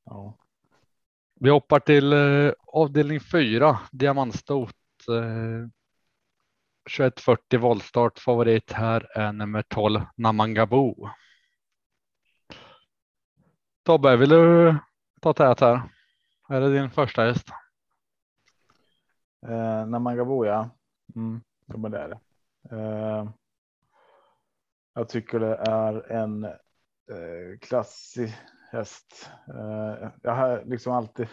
[0.04, 0.38] Ja.
[1.40, 4.74] Vi hoppar till eh, avdelning 4, diamantstot.
[5.08, 5.68] Eh,
[6.96, 8.18] 2140 voltstart.
[8.18, 11.08] Favorit här är nummer 12 Namangabo.
[13.82, 14.76] Tobbe, vill du
[15.20, 15.82] ta tät här?
[16.48, 17.48] Är det din första häst?
[19.46, 20.70] Eh, Namangabo, ja.
[21.16, 22.18] Mm, ja, men det är det.
[22.76, 23.28] Eh,
[24.94, 28.34] jag tycker det är en eh, klassig
[28.74, 29.30] häst.
[29.48, 31.26] Eh, jag har liksom alltid.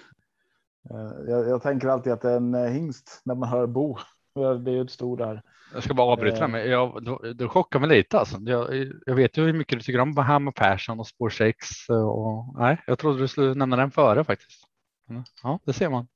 [0.89, 3.98] Eh, jag, jag, tänker alltid att det är en eh, hingst när man hör bo.
[4.34, 5.41] Det är ju ett stort där.
[5.74, 6.67] Jag ska bara avbryta mig.
[6.67, 8.38] Jag, du, du chockar mig lite alltså.
[8.41, 12.60] Jag, jag, vet ju hur mycket du tycker om Bahama Persson och Spår 6 och
[12.60, 14.63] nej, jag trodde du skulle nämna den före faktiskt.
[15.44, 16.08] Ja, det ser man.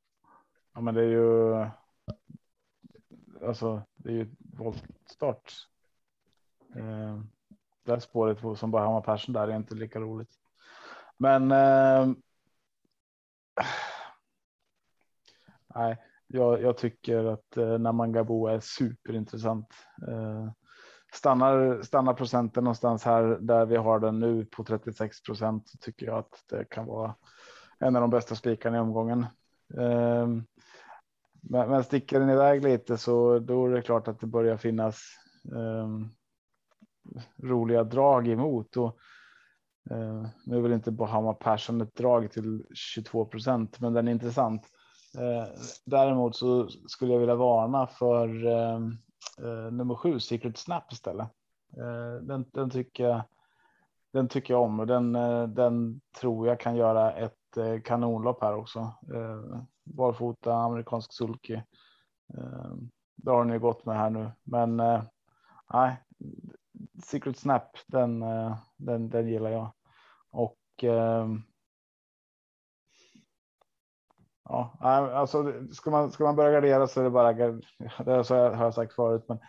[0.73, 1.51] Ja, men det är ju.
[3.47, 5.53] Alltså, det är ju voltstart.
[6.75, 7.19] Eh,
[7.83, 10.31] det här spåret som bara Bahama Persson där är inte lika roligt.
[11.17, 11.51] Men.
[11.51, 12.07] Eh,
[15.75, 19.67] nej, jag, jag tycker att eh, Namangabo är superintressant.
[20.07, 20.49] Eh,
[21.13, 26.05] stannar, stannar procenten någonstans här där vi har den nu på 36 procent så tycker
[26.05, 27.15] jag att det kan vara
[27.79, 29.25] en av de bästa spikarna i omgången.
[29.77, 30.27] Eh,
[31.49, 35.01] men, men sticker den iväg lite så då är det klart att det börjar finnas
[35.55, 35.89] eh,
[37.43, 38.77] roliga drag emot.
[38.77, 38.97] Och,
[39.91, 44.11] eh, nu är väl inte Bahama Persson ett drag till 22 procent, men den är
[44.11, 44.61] intressant.
[45.17, 45.47] Eh,
[45.85, 48.79] däremot så skulle jag vilja varna för eh,
[49.39, 51.27] eh, nummer sju, Secret Snap istället.
[51.77, 53.21] Eh, den, den, tycker jag.
[54.13, 58.41] Den tycker jag om och den, eh, den tror jag kan göra ett eh, kanonlopp
[58.41, 58.79] här också.
[59.85, 61.53] Barfota, amerikansk sulky.
[62.33, 62.73] Eh,
[63.15, 65.03] det har ni gått med här nu, men eh,
[65.73, 66.03] nej,
[67.03, 69.73] Secret Snap, den, eh, den, den gillar jag.
[70.31, 71.43] Och ehm,
[74.49, 74.77] Ja,
[75.13, 77.33] alltså ska man, ska man börja gardera så är det bara,
[78.05, 79.39] det så har jag sagt förut, men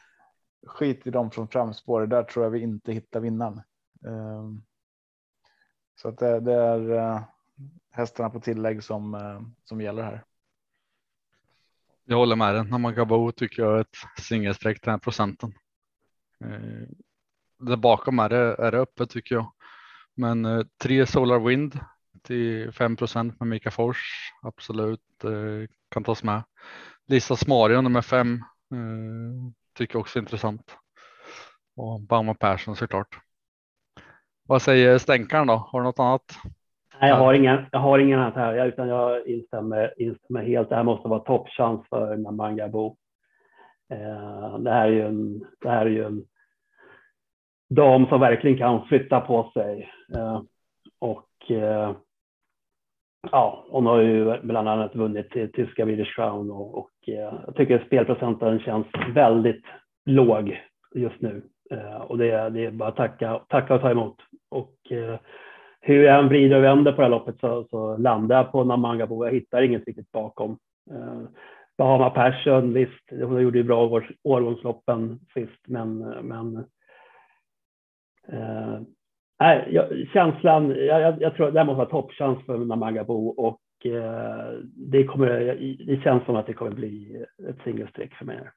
[0.66, 2.07] skit i dem från framspår.
[2.07, 3.62] Där tror jag vi inte hittar vinnaren.
[4.07, 4.62] Ehm,
[5.94, 7.25] så att det, det är
[7.97, 10.25] hästarna på tillägg som, eh, som gäller här.
[12.05, 15.55] Jag håller med dig När man kan bo tycker jag ett singelstreck den här procenten.
[16.45, 16.87] Ehm,
[17.59, 19.53] där bakom är det, är det öppet tycker jag.
[20.15, 21.81] Men eh, tre Solar Wind
[22.23, 24.33] till 5% med Mika Fors.
[24.43, 26.43] Absolut eh, kan tas med.
[27.07, 30.77] Lisa Smarion nummer 5 eh, tycker också är intressant.
[31.77, 33.19] Och Bauma Persson såklart.
[34.43, 35.55] Vad säger stänkaren då?
[35.55, 36.39] Har du något annat?
[37.01, 37.67] Nej, jag har ingen.
[37.73, 40.69] Jag har ingen här, utan jag instämmer, instämmer helt.
[40.69, 42.97] Det här måste vara toppchans för Namangabo.
[43.91, 45.45] Eh, det här är ju en.
[45.61, 46.25] Det här är ju en
[47.71, 50.43] dam som verkligen kan flytta på sig eh,
[50.99, 51.93] och eh,
[53.33, 57.85] Ja, hon har ju bland annat vunnit tyska Swedish Crown och, och eh, jag tycker
[57.87, 59.65] spelprocenten känns väldigt
[60.05, 60.61] låg
[60.95, 61.43] just nu.
[61.71, 64.17] Eh, och det, det är bara att tacka, tacka och ta emot.
[64.49, 65.19] Och eh,
[65.87, 68.64] hur jag än vrider och vänder på det här loppet så, så landar jag på
[68.64, 69.25] Namangabo.
[69.25, 70.59] Jag hittar inget riktigt bakom.
[70.90, 71.22] Eh,
[71.79, 76.57] Bahama Passion, visst, hon gjorde ju bra årgångsloppen sist, men, men
[78.29, 78.81] eh,
[79.40, 84.53] Nej, jag, känslan, jag, jag, tror det här måste vara toppchans för Namangabo och eh,
[84.75, 85.31] det, kommer,
[85.87, 88.51] det känns som att det kommer bli ett singelstreck för mig.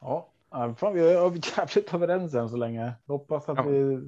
[0.00, 2.92] Ja, fan, vi är jävligt överens än så länge.
[3.06, 3.62] Hoppas att ja.
[3.62, 4.00] vi.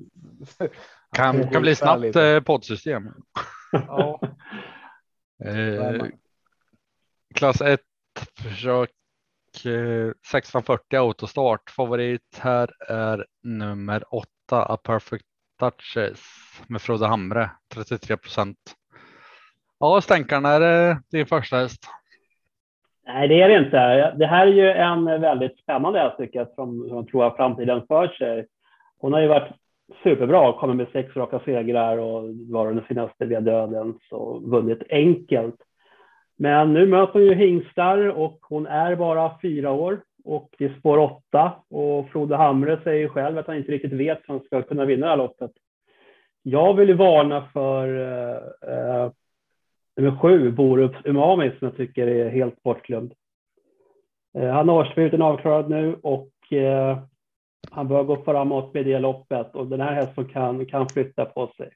[1.13, 3.13] kan, det kan bli snabbt eh, poddsystem.
[3.73, 4.21] ja.
[5.45, 6.07] eh,
[7.35, 7.81] klass 1
[8.39, 8.91] försök
[9.55, 11.71] 1640 autostart.
[11.71, 15.27] Favorit här är nummer 8 A Perfect
[15.59, 16.21] Touches
[16.67, 18.59] med Frode Hamre 33 procent.
[19.79, 21.89] Ja, stänkarna är din första häst.
[23.07, 24.15] Nej, det är det inte.
[24.17, 27.87] Det här är ju en väldigt spännande häst tycker jag, som, som tror har framtiden
[27.87, 28.47] för sig.
[28.99, 29.53] Hon har ju varit
[30.03, 35.57] superbra, kommit med sex raka segrar och var den finaste via dödens och vunnit enkelt.
[36.37, 40.75] Men nu möter hon ju hingstar och hon är bara fyra år och det är
[40.79, 44.63] spår åtta och Frode Hamre säger själv att han inte riktigt vet hur han ska
[44.63, 45.51] kunna vinna det här loppet.
[46.43, 49.11] Jag vill ju varna för eh, eh
[49.97, 53.15] nummer sju, Borups Umami, som jag tycker är helt bortglömd.
[54.39, 56.99] Eh, han har årsdebuten avklarad nu och eh,
[57.71, 61.53] han bör gå framåt med det loppet och den här hästen kan, kan flytta på
[61.57, 61.71] sig.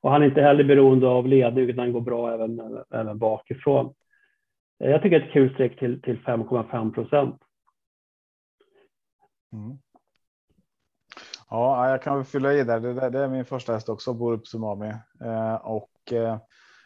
[0.00, 3.94] Och han är inte heller beroende av ledning utan går bra även, även bakifrån.
[4.84, 7.42] Eh, jag tycker ett kul streck till, till 5,5 procent.
[9.52, 9.78] Mm.
[11.50, 12.80] Ja, jag kan väl fylla i där.
[12.80, 14.92] Det, det är min första häst också, Borup Sumami.
[15.20, 16.38] Eh, och, eh,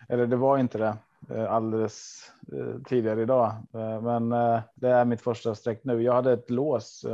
[0.09, 0.97] eller det var inte det
[1.35, 4.29] eh, alldeles eh, tidigare idag, eh, men
[4.75, 6.03] det är mitt första streck nu.
[6.03, 7.07] Jag hade ett lås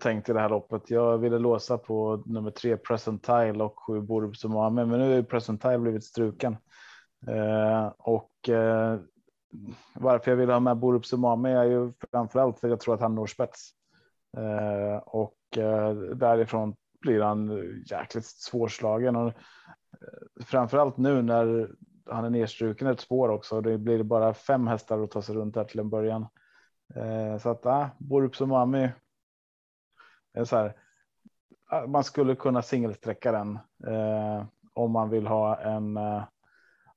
[0.00, 0.90] tänkt i det här loppet.
[0.90, 5.78] Jag ville låsa på nummer tre Presentile och sju Borup Sumami, men nu är Presentile
[5.78, 6.56] blivit struken.
[7.96, 8.30] och
[9.94, 13.14] varför jag vill ha med Borup Sumami är ju framförallt för jag tror att han
[13.14, 13.70] når spets.
[14.36, 15.38] Eh, och
[16.14, 17.50] därifrån blir han
[17.86, 19.16] jäkligt svårslagen.
[19.16, 19.32] Och,
[19.92, 21.70] Eh, framförallt nu när
[22.06, 23.60] han är nedstruken ett spår också.
[23.60, 26.26] Det blir bara fem hästar att ta sig runt här till en början.
[26.94, 28.90] Eh, så att äh, Borup Somami.
[30.34, 30.76] Är så här.
[31.66, 35.96] Ah, man skulle kunna singelsträcka den eh, om man vill ha en.
[35.96, 36.24] Eh,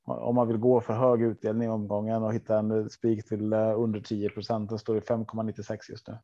[0.07, 3.79] om man vill gå för hög utdelning i omgången och hitta en spik till eh,
[3.79, 4.69] under 10 procent.
[4.69, 6.17] Den står i 5,96 just nu.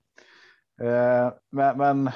[0.88, 2.08] Eh, men, men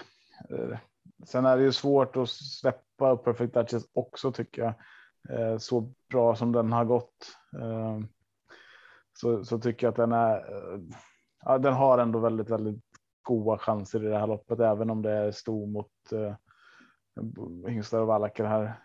[0.49, 0.77] eh,
[1.25, 4.73] sen är det ju svårt att släppa Perfect Duchess också tycker jag.
[5.29, 7.37] Eh, så bra som den har gått.
[7.61, 7.99] Eh,
[9.13, 10.35] så, så tycker jag att den är.
[10.37, 10.79] Eh,
[11.45, 12.83] ja, den har ändå väldigt, väldigt
[13.21, 15.91] goda chanser i det här loppet, även om det är stor mot
[17.67, 18.79] hingstar och vallacker här.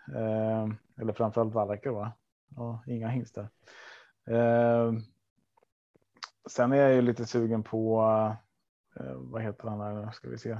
[1.01, 2.11] eller framförallt vallacker va?
[2.55, 3.49] Ja, inga hingstar.
[6.49, 8.03] sen är jag ju lite sugen på
[8.99, 10.11] eh, vad heter han här?
[10.11, 10.57] Ska vi se.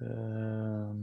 [0.00, 0.94] Eh,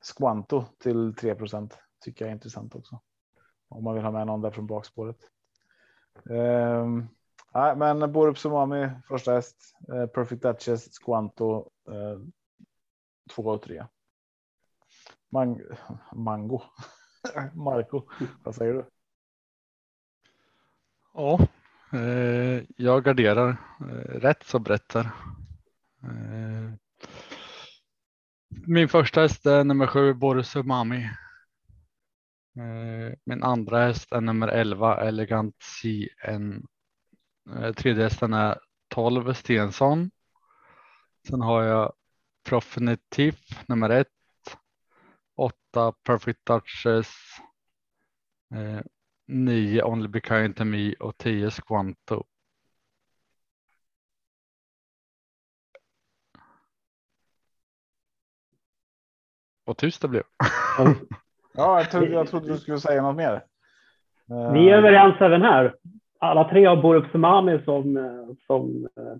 [0.00, 3.00] Squanto till 3% tycker jag är intressant också.
[3.68, 5.18] Om man vill ha med någon där från bakspåret.
[6.30, 6.86] Eh,
[7.54, 9.76] nej, men Borup Sumami första häst.
[9.88, 12.20] Eh, Perfect Duchess, Squanto eh,
[13.30, 13.86] 2 och 3.
[15.28, 15.60] Man
[16.12, 16.62] Mango.
[17.52, 18.02] Marco,
[18.44, 18.84] vad säger du?
[21.14, 21.38] Ja,
[21.94, 25.10] Eh, jag garderar eh, rätt så brett där.
[26.04, 26.72] Eh,
[28.66, 31.04] min första häst är nummer sju Boris Umami.
[32.56, 36.66] Eh, min andra häst är nummer 11 Elegant CN.
[37.50, 40.10] Eh, tredje hästen är 12 Stensson.
[41.28, 41.92] Sen har jag
[42.48, 43.38] Profinitiv
[43.68, 44.08] nummer ett.
[45.36, 47.14] Åtta Perfect Duchess.
[49.26, 52.24] 9 Only Be Kind To Me och 10 Squanto.
[59.64, 60.22] Vad tyst det blev.
[61.52, 63.44] ja, jag trodde, jag trodde du skulle säga något mer.
[64.26, 65.74] Vi är överens även här.
[66.18, 67.96] Alla tre har Borup Sumami som,
[68.46, 69.16] som uh,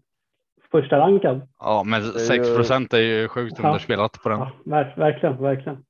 [0.70, 1.48] första rankad.
[1.58, 3.68] Ja, men 6 procent är ju sjukt ja.
[3.68, 4.38] underspelat på den.
[4.38, 4.52] Ja,
[4.96, 5.84] verkligen, verkligen.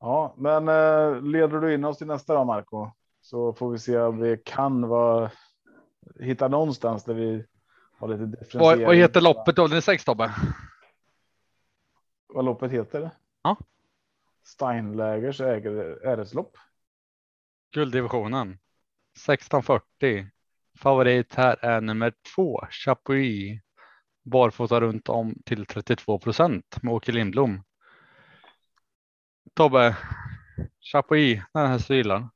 [0.00, 2.90] Ja, men eh, leder du in oss till nästa då, Marco?
[3.20, 5.30] Så får vi se om vi kan vara,
[6.20, 7.44] hitta någonstans där vi
[7.98, 8.78] har lite differentiering.
[8.80, 9.66] Vad, vad heter loppet då?
[9.66, 10.30] Det är sex Tobbe?
[12.34, 13.10] Vad loppet heter?
[13.42, 13.56] Ja.
[14.44, 16.56] Steinlägers RS-lopp.
[17.74, 18.48] Gulddivisionen.
[18.48, 20.26] 1640.
[20.78, 23.60] Favorit här är nummer två, Chapuis.
[24.22, 27.62] Barfota runt om till 32 procent med Åke Lindblom.
[29.54, 29.96] Tobbe,
[30.80, 32.28] Chapuis, den här stilen.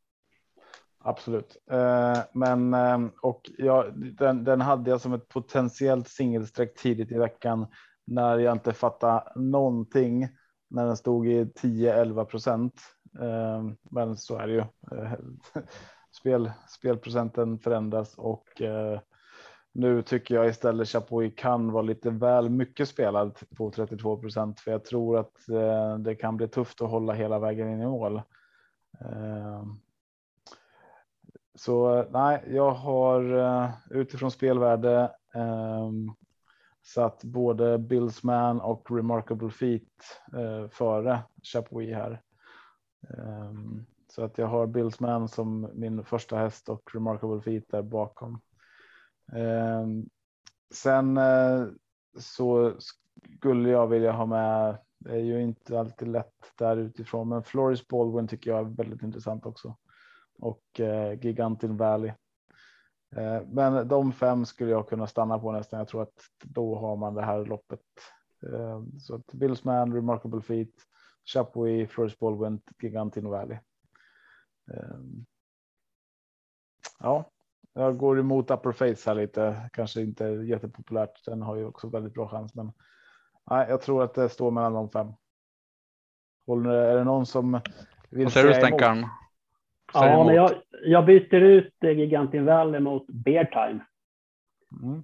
[0.99, 7.13] Absolut, eh, men eh, och ja, den, den hade jag som ett potentiellt singelsträck tidigt
[7.13, 7.67] i veckan
[8.07, 10.29] när jag inte fattade någonting
[10.69, 12.75] när den stod i 10-11 procent.
[13.21, 14.61] Eh, men så är det ju.
[14.61, 15.13] Eh,
[16.21, 19.01] spel, spelprocenten förändras och eh,
[19.73, 24.71] nu tycker jag istället Chapuis kan vara lite väl mycket spelad på 32 procent, för
[24.71, 25.35] jag tror att
[25.99, 28.23] det kan bli tufft att hålla hela vägen in i mål.
[31.55, 33.23] Så nej, jag har
[33.91, 35.11] utifrån spelvärde
[36.87, 39.83] satt både Billsman och Remarkable Feet
[40.33, 42.23] eh, före Chapuis här.
[43.09, 48.41] Ehm, så att jag har Billsman som min första häst och Remarkable Feet där bakom.
[49.33, 50.09] Um,
[50.75, 51.67] sen eh,
[52.19, 52.75] så
[53.39, 54.79] skulle jag vilja ha med.
[54.99, 59.03] Det är ju inte alltid lätt där utifrån, men Floris Baldwin tycker jag är väldigt
[59.03, 59.77] intressant också
[60.39, 62.13] och eh, Gigantin Valley.
[63.17, 65.79] Eh, men de fem skulle jag kunna stanna på nästan.
[65.79, 67.81] Jag tror att då har man det här loppet.
[68.53, 70.75] Eh, så att Billsman, Remarkable Feet,
[71.25, 73.59] Chapuis, Floris Baldwin, Gigantin Valley.
[74.73, 74.99] Eh,
[76.99, 77.31] ja,
[77.73, 79.71] jag går emot Upper Face här lite.
[79.73, 81.25] Kanske inte jättepopulärt.
[81.25, 82.73] Den har ju också väldigt bra chans, men
[83.51, 85.13] nej, jag tror att det står mellan de fem.
[86.47, 87.61] Håller, är det någon som
[88.11, 89.09] vill Vad säger du
[89.99, 90.19] säga emot?
[90.21, 90.51] Ja, men jag,
[90.85, 93.81] jag byter ut eh, Gigantin Valley mot Bear Time.
[94.83, 95.03] Mm.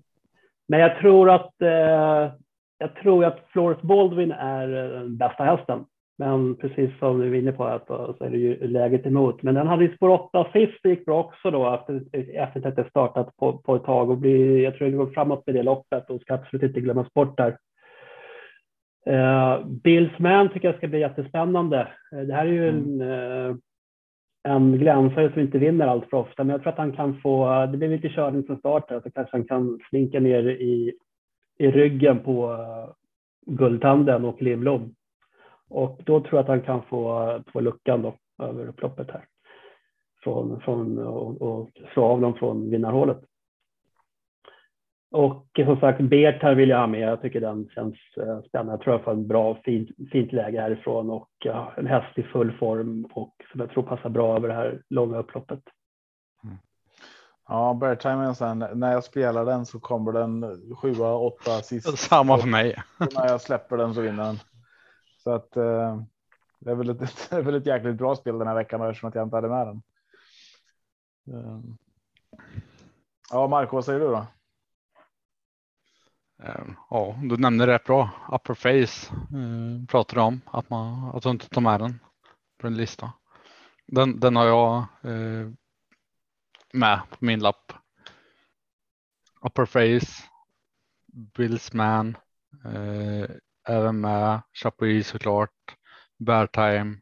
[0.69, 2.33] Men jag tror att eh,
[2.79, 5.85] jag tror att Flores Baldwin är eh, den bästa hästen.
[6.19, 9.43] Men precis som du är inne på att, så är det ju läget emot.
[9.43, 12.03] Men den hade ju spår 8 sist, det gick bra också då efter,
[12.37, 15.47] efter att det startat på, på ett tag och blir, jag tror det går framåt
[15.47, 17.57] med det loppet och ska absolut inte glömmas bort där.
[19.11, 21.89] Uh, Bills Man tycker jag ska bli jättespännande.
[22.15, 23.57] Uh, det här är ju en, uh,
[24.43, 27.67] en glänsare som inte vinner allt för ofta, men jag tror att han kan få,
[27.67, 30.93] det blir lite körning från start här, så kanske han kan slinka ner i,
[31.59, 32.93] i ryggen på uh,
[33.47, 34.95] Guldtanden och Lindblom.
[35.69, 39.25] Och då tror jag att han kan få, eh, få luckan då över upploppet här.
[40.23, 43.19] Från, från, och, och slå av dem från vinnarhålet.
[45.13, 47.01] Och som sagt, Bert här vill jag ha med.
[47.01, 48.73] Jag tycker den känns eh, spännande.
[48.73, 52.23] Jag tror jag får en bra, fint, fint läge härifrån och ja, en häst i
[52.23, 55.61] full form och som jag tror passar bra över det här långa upploppet.
[57.49, 60.45] Ja, Beartime sen när jag spelar den så kommer den
[60.77, 61.99] sjua, åtta sist.
[61.99, 62.77] Samma för mig.
[63.01, 64.37] Och när jag släpper den så vinner den.
[65.19, 66.03] Så att eh,
[66.59, 66.99] det är väl ett,
[67.31, 69.49] det är väl ett jäkligt bra spel den här veckan eftersom att jag inte hade
[69.49, 69.83] med den.
[71.35, 71.59] Eh.
[73.31, 74.27] Ja, Marco, vad säger du då?
[76.45, 78.11] Ehm, Ja, du nämnde rätt bra.
[78.33, 82.01] Upper face eh, pratade du om att man att du inte tar med den
[82.59, 83.13] på en lista.
[83.87, 85.49] Den, den har jag eh,
[86.73, 87.73] med på min lapp.
[89.41, 90.23] Upper face,
[91.07, 92.17] Billsman,
[92.65, 93.31] eh,
[93.69, 95.77] även med Chapuis såklart,
[96.19, 96.97] Bear Time,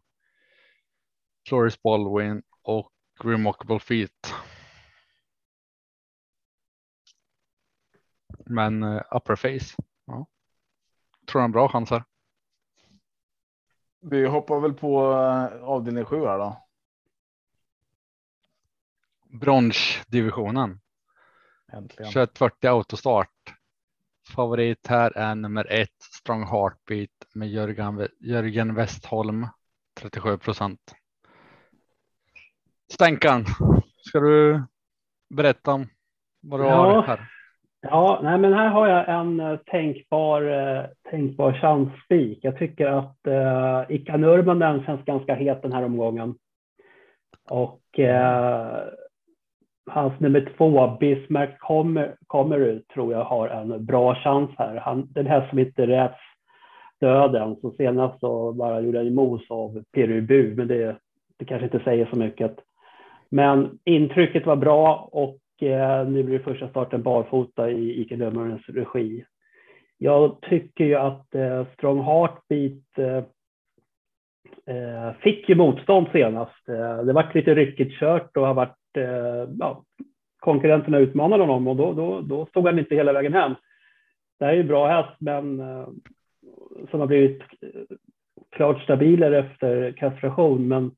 [1.49, 2.93] Floris Baldwin och
[3.25, 4.35] Remarkable Feet.
[8.51, 9.83] Men eh, upper face.
[10.05, 10.27] Ja.
[11.31, 12.05] Tror han bra chanser.
[14.01, 16.67] Vi hoppar väl på eh, avdelning sju här då.
[19.25, 20.81] Bronsdivisionen.
[21.73, 22.13] Äntligen.
[22.13, 23.55] 2140 autostart.
[24.35, 29.47] Favorit här är nummer ett Strong Heartbeat med Jörgen, Jörgen Westholm
[29.95, 30.95] 37 procent.
[32.93, 33.45] Stänkan,
[33.97, 34.63] ska du
[35.29, 35.89] berätta om
[36.41, 36.75] vad du Ja.
[36.77, 37.31] har här?
[37.83, 42.39] Ja, nej, men här har jag en eh, tänkbar, eh, tänkbar chansspik.
[42.43, 46.35] Jag tycker att eh, Ika Nurmanen känns ganska het den här omgången.
[47.51, 48.79] Och eh,
[49.91, 54.77] hans nummer två, Bismarck kommer, kommer ut, tror jag har en bra chans här.
[54.77, 56.21] Han, den här som inte räts
[57.01, 60.97] döden, så senast så bara gjorde han mos av Peru men det,
[61.37, 62.57] det kanske inte säger så mycket.
[63.29, 68.69] Men intrycket var bra och Eh, nu blir det första starten barfota i Ike Lömmerens
[68.69, 69.25] regi.
[69.99, 73.25] Jag tycker ju att eh, Strong Heartbeat eh,
[74.75, 76.69] eh fick ju motstånd senast.
[76.69, 79.85] Eh, det var lite ryckigt kört och har varit, eh, ja,
[80.39, 83.55] konkurrenterna utmanade honom och då, då, då stod han inte hela vägen hem.
[84.39, 85.89] Det här är ju bra häst, men eh,
[86.91, 87.97] som har blivit eh,
[88.51, 90.91] klart stabilare efter kastration, men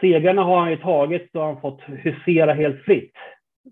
[0.00, 3.12] segrarna har han ju tagit och han fått husera helt fritt.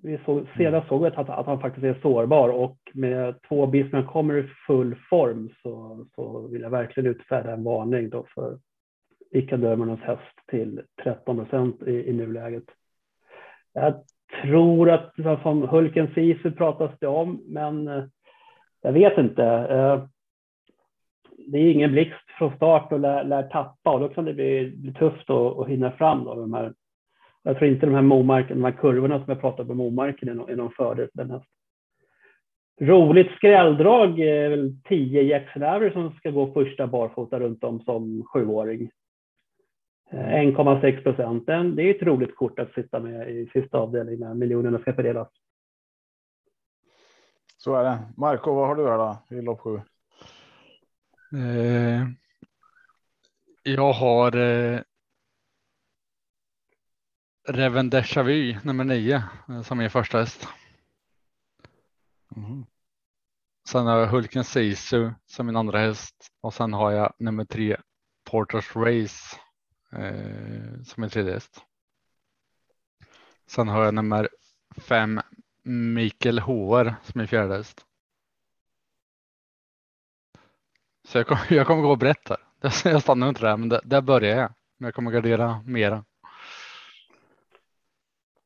[0.03, 4.07] Vi såg, senast såg vi att, att han faktiskt är sårbar och med två Bismarck
[4.07, 8.59] kommer i full form så, så vill jag verkligen utfärda en varning då för
[9.31, 12.65] icke-dömarnas häst till 13 procent i, i nuläget.
[13.73, 13.95] Jag
[14.43, 18.05] tror att som Hulken Sisu pratas det om, men eh,
[18.83, 19.45] jag vet inte.
[19.45, 20.05] Eh,
[21.47, 24.73] Det är ingen blixt från start och lär, lär tappa och då kan det bli,
[24.77, 26.25] bli tufft att, att hinna fram.
[26.25, 26.75] Då, de här,
[27.43, 30.35] jag tror inte de här momarken, de här kurvorna som jag pratade på momarken är
[30.35, 31.43] någon, är någon fördel för den här.
[32.81, 38.25] Roligt skrälldrag är väl 10 Jackson Aver som ska gå första barfota runt om som
[38.33, 38.91] sjuåring.
[40.11, 41.47] Eh, 1,6 procent.
[41.47, 45.29] Det är ett roligt kort att sitta med i sista avdelningen när miljonerna ska fördelas.
[47.57, 47.99] Så är det.
[48.17, 49.75] Marco, vad har du här då i lopp sju?
[51.35, 52.03] Eh,
[53.65, 54.81] jag har eh,
[57.49, 60.49] Reven Deja Vu nummer nio eh, som är första häst.
[62.29, 62.67] Mhm.
[63.69, 67.77] Sen har jag Hulken Sisu som min andra häst och sen har jag nummer tre
[68.25, 69.37] Porters Race
[69.93, 71.65] eh, som min tredje häst.
[73.47, 74.29] Sen har jag nummer
[74.77, 75.21] fem
[75.95, 77.87] Mikael HR som är fjärde häst.
[81.05, 82.39] Så jag kommer, jag kommer gå brett här.
[82.85, 84.53] Jag stannar inte där, men där, där börjar jag.
[84.79, 86.05] Men jag kommer gardera mera.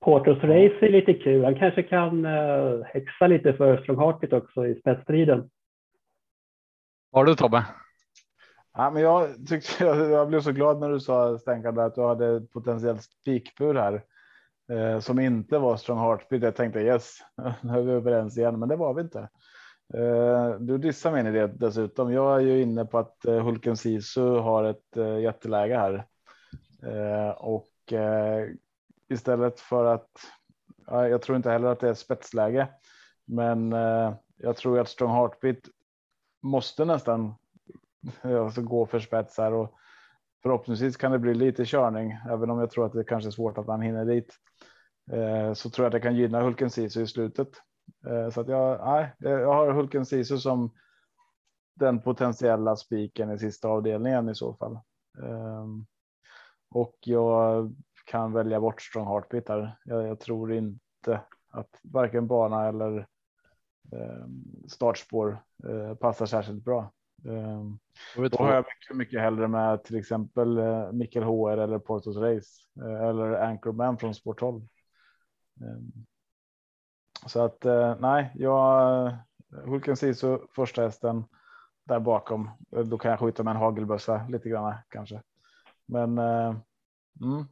[0.01, 1.45] Portos Race är lite kul.
[1.45, 5.51] Han kanske kan uh, häxa lite för Strong Hearted också i spetsstriden.
[7.12, 7.66] Har du Tobbe?
[8.73, 12.37] Ja, men jag tyckte jag blev så glad när du sa Stänkande att du hade
[12.37, 14.03] ett potentiellt spikbur här
[14.73, 16.43] eh, som inte var strong heartbeat.
[16.43, 17.19] Jag tänkte yes,
[17.62, 19.29] nu är vi överens igen, men det var vi inte.
[19.95, 22.12] Eh, du dissar min idé dessutom.
[22.12, 26.05] Jag är ju inne på att eh, Hulken Sisu har ett eh, jätteläge här
[27.39, 27.68] och
[29.09, 30.11] istället för att
[30.86, 32.68] jag tror inte heller att det är ett spetsläge,
[33.24, 33.72] men
[34.36, 35.59] jag tror att strong heartbeat
[36.43, 37.34] måste nästan
[38.22, 39.74] alltså gå för spetsar och
[40.43, 43.59] förhoppningsvis kan det bli lite körning, även om jag tror att det kanske är svårt
[43.59, 44.34] att han hinner dit.
[45.55, 47.49] Så tror jag att det kan gynna Hulken Sisu i slutet.
[48.07, 50.70] Eh, så att jag, nej, jag har Hulken Sisu som
[51.74, 54.72] den potentiella spiken i sista avdelningen i så fall.
[55.22, 55.66] Eh,
[56.70, 57.72] och jag
[58.05, 59.76] kan välja bort strong heartbeat här.
[59.84, 61.20] Jag, jag tror inte
[61.51, 62.99] att varken bana eller
[63.93, 64.26] eh,
[64.68, 66.93] startspår eh, passar särskilt bra.
[67.24, 67.78] Um,
[68.16, 72.51] då har jag mycket, mycket hellre med till exempel uh, Mikkel HR eller Portos Race
[72.80, 74.62] eller Anchorman från Sport 12.
[77.27, 79.16] Så att uh, nej, jag
[79.64, 81.25] Hulken Sisu första hästen
[81.85, 82.51] där bakom.
[82.85, 85.23] Då kan jag skjuta med en hagelbössa lite grann kanske.
[85.87, 87.45] Men mm.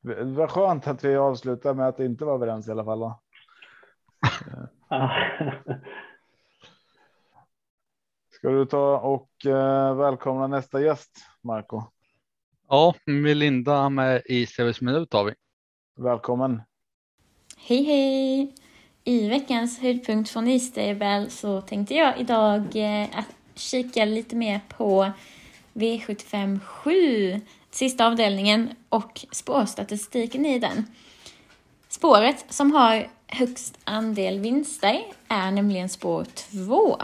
[0.00, 3.00] det var skönt att vi avslutar med att inte vara överens i alla fall.
[3.00, 3.20] Då.
[8.42, 11.10] Ska du ta och eh, välkomna nästa gäst,
[11.42, 11.82] Marco?
[12.68, 15.34] Ja, Melinda med i Severs minut har vi.
[15.96, 16.62] Välkommen.
[17.64, 18.52] Hej hej!
[19.04, 25.10] I veckans höjdpunkt från E-stable så tänkte jag idag eh, att kika lite mer på
[25.74, 27.40] V75 7,
[27.70, 30.86] sista avdelningen och spårstatistiken i den.
[31.88, 36.24] Spåret som har högst andel vinster är nämligen spår
[36.66, 37.00] 2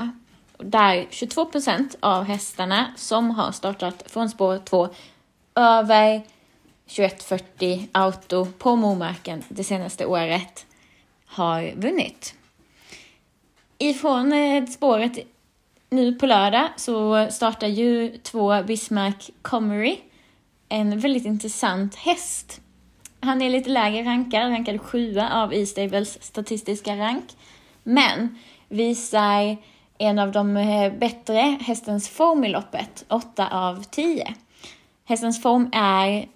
[0.59, 4.88] där 22 procent av hästarna som har startat från spår 2
[5.54, 6.22] över
[6.89, 10.66] 2140 auto på Momarken det senaste året
[11.26, 12.34] har vunnit.
[13.78, 15.18] Ifrån eh, spåret
[15.91, 19.97] nu på lördag så startar ju två Bismarck Comery,
[20.68, 22.61] en väldigt intressant häst.
[23.20, 27.24] Han är lite lägre rankad, rankad sjua av E-Stables statistiska rank,
[27.82, 29.57] men visar
[29.99, 34.34] en av de eh, bättre hästens form i loppet, 8 av 10.
[35.05, 36.28] Hästens form är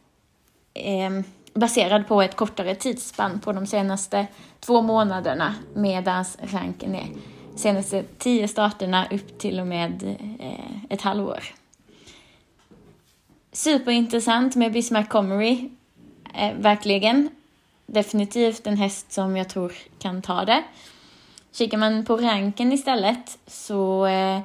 [0.74, 1.10] eh,
[1.54, 4.26] baserad på ett kortare tidsspann på de senaste
[4.60, 7.06] två månaderna medan ranken är
[7.56, 11.42] senaste tio starterna upp till och med eh, ett halvår.
[13.52, 15.70] Superintressant med Bismarck Comery,
[16.34, 17.28] eh, verkligen.
[17.86, 20.62] Definitivt en häst som jag tror kan ta det.
[21.52, 24.40] Kikar man på ranken istället så eh,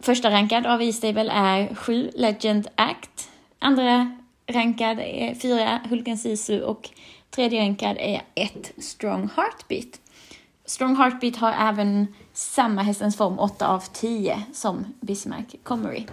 [0.00, 3.30] första rankad av E-stable är 7 Legend Act.
[3.58, 4.18] Andra
[4.48, 6.90] rankad är fyra, Hulken Sisu och
[7.30, 10.00] tredje rankad är ett, Strong Heartbeat.
[10.64, 16.06] Strong Heartbeat har även samma hästens form 8 av 10 som Bismarck Comery.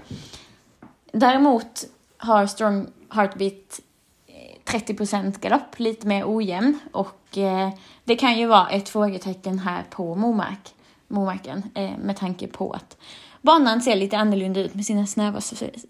[1.12, 1.86] Däremot
[2.18, 3.80] har Strong Heartbeat
[4.28, 7.70] eh, 30% galopp, lite mer ojämn och eh,
[8.04, 10.74] det kan ju vara ett frågetecken här på Momark,
[11.08, 12.98] Momarken eh, med tanke på att
[13.42, 15.42] banan ser lite annorlunda ut med sina snäva,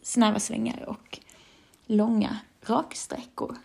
[0.04, 1.20] snäva svängar och
[1.86, 3.56] långa raksträckor.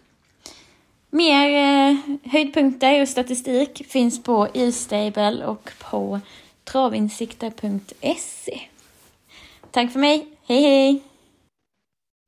[1.11, 1.97] Mer eh,
[2.33, 6.21] höjdpunkter och statistik finns på e-stable och på
[6.65, 8.61] travinsikter.se.
[9.71, 11.03] Tack för mig, hej hej!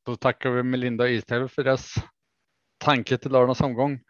[0.06, 1.94] Då tackar vi Melinda e för deras
[2.78, 4.00] tanke till lördagens omgång.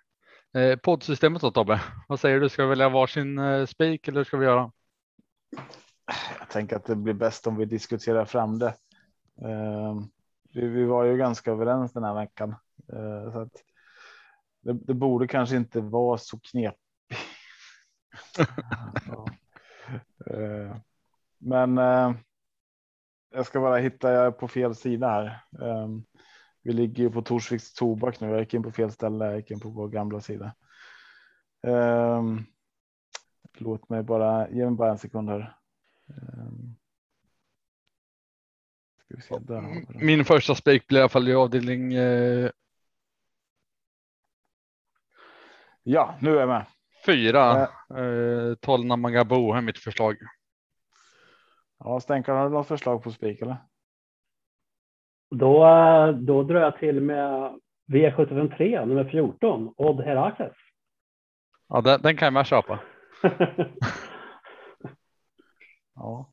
[0.54, 2.48] Eh, poddsystemet då Tobbe, vad säger du?
[2.48, 4.72] Ska vi välja varsin eh, spik eller ska vi göra?
[6.38, 8.74] Jag tänker att det blir bäst om vi diskuterar fram det.
[9.42, 10.00] Eh,
[10.54, 12.54] vi, vi, var ju ganska överens den här veckan.
[12.92, 13.52] Eh, så att
[14.60, 16.80] det, det, borde kanske inte vara så knepigt.
[19.06, 19.26] ja.
[20.26, 20.76] Eh,
[21.38, 22.12] men eh,
[23.30, 25.40] jag ska bara hitta, jag är på fel sida här.
[26.62, 28.28] Vi ligger ju på Torsviks tobak nu.
[28.28, 29.24] Jag gick in på fel ställe.
[29.24, 30.54] Jag gick in på vår gamla sida.
[31.62, 32.46] Um,
[33.58, 35.56] låt mig bara ge mig bara en sekund här.
[36.06, 36.76] Um,
[39.20, 39.34] se.
[39.94, 42.50] Min första spik blir i alla fall i avdelning eh,
[45.82, 46.66] Ja, nu är jag med.
[47.06, 47.62] fyra.
[47.62, 50.16] Eh, Tolna Mangabo är mitt förslag.
[51.78, 53.56] Ja, Stänkan, har du något förslag på spik eller?
[55.30, 57.58] Då, eh, då drar jag till med
[57.92, 60.56] V753 nummer 14, Odd Herakles.
[61.68, 62.80] Ja, den, den kan jag med köpa.
[65.94, 66.32] Ja.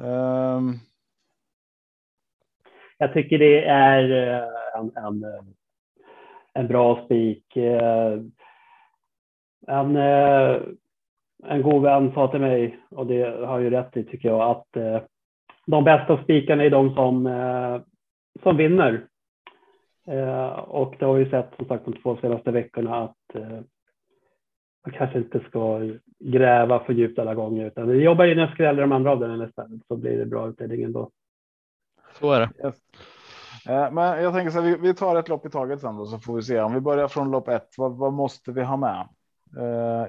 [0.00, 0.78] Ehm,
[3.02, 5.40] jag tycker det är eh, en, en, eh,
[6.54, 7.56] en bra spik.
[7.56, 8.18] Eh,
[9.66, 9.96] en,
[11.46, 14.50] en god vän sa till mig, och det har jag ju rätt i tycker jag,
[14.50, 14.66] att
[15.66, 17.28] de bästa spikarna är de som,
[18.42, 19.06] som vinner.
[20.66, 23.42] Och det har vi sett som sagt de två senaste veckorna att
[24.84, 25.80] man kanske inte ska
[26.18, 29.48] gräva för djupt alla gånger utan vi jobbar in en skräll i de andra avdelningarna
[29.48, 31.10] istället så blir det bra utdelning ändå.
[32.20, 32.50] Så är det.
[32.66, 32.76] yes.
[33.68, 36.18] Eh, Men jag tänker så här, vi, tar ett lopp i taget sen då så
[36.18, 36.60] får vi se.
[36.60, 39.08] Om vi börjar från lopp ett, vad, vad måste vi ha med?
[39.58, 40.06] Eh,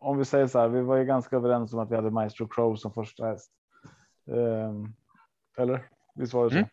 [0.00, 2.48] om vi säger så här, vi var ju ganska överens om att vi hade Maestro
[2.48, 3.50] Crow som första häst.
[4.30, 4.72] Eh,
[5.62, 5.88] eller?
[6.14, 6.56] Visst var det så?
[6.56, 6.68] Mm.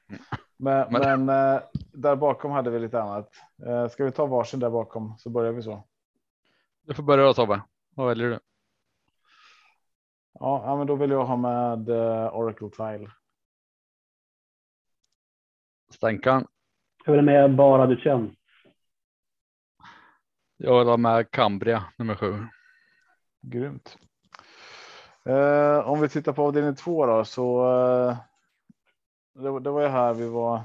[0.57, 1.61] Men, Men- men eh,
[1.93, 3.29] där bakom hade vi lite annat.
[3.67, 5.83] Eh, ska vi ta varsin där bakom så börjar vi så.
[6.81, 7.61] Du får börja då Tobbe.
[7.95, 8.39] Vad väljer du?
[10.39, 13.11] Ja, ja men då vill jag ha med eh, Oracle Tile.
[16.05, 16.47] Stänkan.
[17.05, 18.29] Jag vill med bara du känner.
[20.57, 22.35] Jag vill ha med Cambria nummer sju.
[23.41, 23.97] Grymt.
[25.25, 27.65] Eh, om vi tittar på avdelning två då så.
[27.65, 28.17] Eh,
[29.43, 30.61] det, var- det var ju här vi var.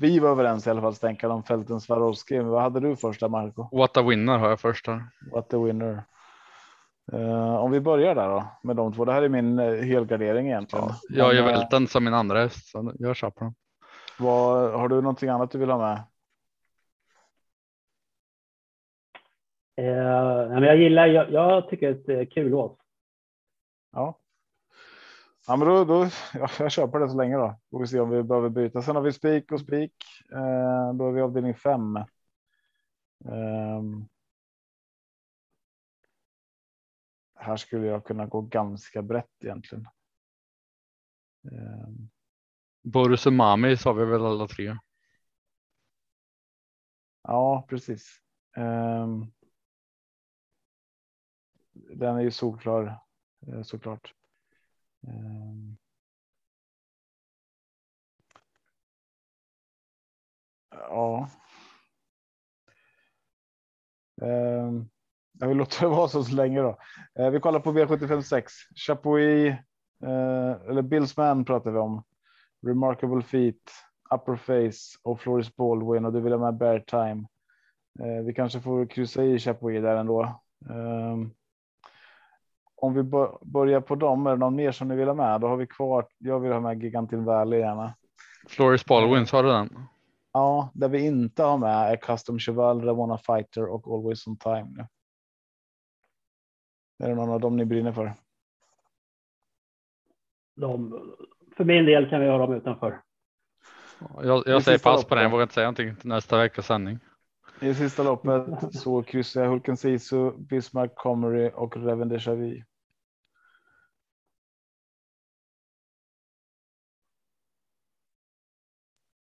[0.00, 2.38] Vi var överens i alla fall stänka om fälten Swarovski.
[2.38, 3.78] Vad hade du första Marco?
[3.78, 5.02] What a winner har jag först här.
[5.32, 6.02] What the winner.
[7.12, 9.04] Eh, om vi börjar där då med de två.
[9.04, 10.84] Det här är min eh, helgardering egentligen.
[10.84, 12.66] Ja, jag Men, eh, vält den som min andra häst.
[12.66, 13.54] Så jag köper den.
[14.18, 16.02] Vad, har du någonting annat du vill ha med?
[19.76, 22.78] Eh, nej, men jag gillar, jag, jag tycker det är ett kul låt.
[23.92, 24.18] Ja.
[25.46, 27.54] Ja, men då, då ja, jag köper det så länge då.
[27.70, 28.82] Får vi se om vi behöver byta.
[28.82, 29.94] Sen har vi spik och spik.
[30.32, 31.96] Eh, då är vi avdelning fem.
[33.24, 34.06] Ehm.
[37.44, 39.88] Här skulle jag kunna gå ganska brett egentligen.
[41.52, 42.10] Ehm.
[42.82, 44.76] Boris Umami sa vi väl alla tre.
[47.22, 48.20] ja, precis.
[48.56, 49.32] Ehm.
[51.72, 53.00] den är ju solklar
[53.46, 54.14] eh, såklart.
[55.06, 55.76] Ehm.
[60.70, 61.28] Ja.
[65.40, 66.76] Jag vill låta det vara så, så länge då.
[67.18, 68.52] Eh, vi kollar på V75 6.
[68.86, 69.54] Chapuis
[70.02, 72.02] eh, eller Billsman pratar vi om.
[72.66, 73.70] Remarkable feet,
[74.14, 77.26] upper face och Floris Baldwin och du vill ha med bear time.
[78.00, 80.40] Eh, vi kanske får kryssa i Chapuis där ändå.
[80.70, 81.30] Ehm,
[82.76, 85.40] om vi bör- börjar på dem, är det någon mer som ni vill ha med?
[85.40, 86.06] Då har vi kvar.
[86.18, 87.94] Jag vill ha med Gigantin Valley gärna.
[88.48, 89.78] Floris Baldwin, sa du den?
[90.32, 94.86] Ja, där vi inte har med är Custom Cheval, Ramona Fighter och Always on Time.
[96.98, 98.14] Är det någon av dem ni brinner för?
[100.56, 100.90] De,
[101.56, 103.02] för min del kan vi ha dem utanför.
[104.22, 105.22] Jag, jag säger pass på den.
[105.22, 105.32] Jag loppet.
[105.32, 106.98] vågar inte säga någonting till nästa veckas sändning.
[107.60, 112.64] I sista loppet så kryssar jag Hulken Sisu, Bismarck Comrie och Reven Deja Vu.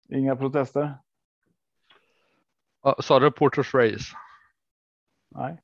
[0.09, 0.97] Inga protester?
[2.99, 4.15] Sa du Porters Race?
[5.29, 5.62] Nej.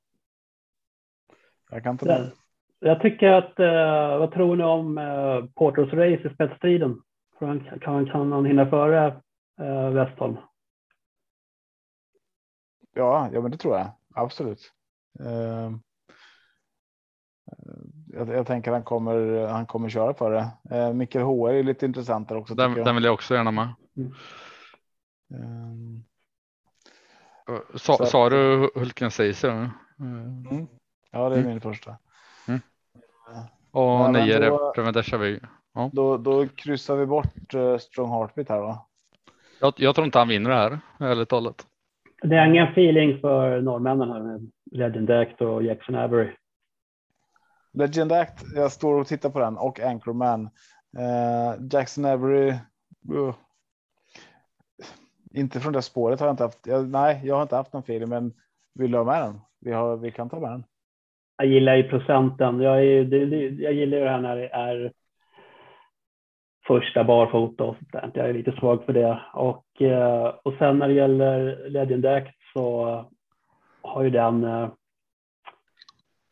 [1.70, 2.32] Jag kan inte det.
[2.80, 7.01] Jag tycker att, eh, vad tror ni om eh, Porters race i spetsstriden?
[7.39, 9.22] Han, kan, kan han hinna före
[9.59, 10.38] eh, Westholm?
[12.93, 14.72] Ja, ja, men det tror jag absolut.
[15.20, 15.74] Ehm,
[17.51, 17.74] eh,
[18.07, 19.47] jag, jag tänker han kommer.
[19.47, 20.76] Han kommer köra för det.
[20.78, 22.55] Uh, Mikael HR är lite intressantare också.
[22.55, 23.74] Den, den vill jag också gärna med.
[25.34, 26.03] Ehm,
[27.76, 29.51] Sa, Så- sa du Hulken Ceesay?
[29.51, 30.45] Mm.
[30.51, 30.67] mm.
[31.12, 31.49] Ja, det är Mm.
[31.49, 31.97] min första.
[33.72, 35.39] Och Ja, nio då- Reven Deja Vu.
[35.91, 38.86] Då, då kryssar vi bort uh, Strong Heartbeat här då.
[39.62, 41.66] Jag, jag tror inte han vinner det här, ärligt talat.
[42.22, 46.30] Det är ingen feeling för norrmännen här med Legend Act och Jackson Avery.
[47.74, 48.43] Legend Act.
[48.55, 50.49] Jag står och tittar på den och Anchorman.
[50.97, 52.49] Uh, Jackson Avery.
[53.12, 53.36] Uh,
[55.32, 56.68] inte från det spåret har jag inte haft.
[56.68, 58.34] Jag, nej, jag har inte haft någon feeling, men
[58.74, 59.41] vill du ha med den?
[59.60, 60.64] Vi, har, vi kan ta med den.
[61.40, 62.62] Jag gillar ju procenten.
[62.62, 64.92] Jag, är, det, det, jag gillar ju det här när det är
[66.68, 68.12] första barfota och sånt där.
[68.14, 69.22] Jag är lite svag för det.
[69.34, 73.06] Och, eh, och sen när det gäller Legend Act så
[73.82, 74.70] har ju den eh,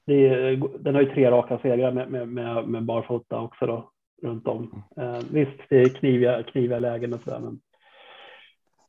[0.08, 3.91] är, den har ju tre raka segrar med, med, med, med barfota också då,
[4.24, 4.84] runt om.
[4.97, 7.60] Eh, visst, det är kniviga, kniviga lägen och sådär, men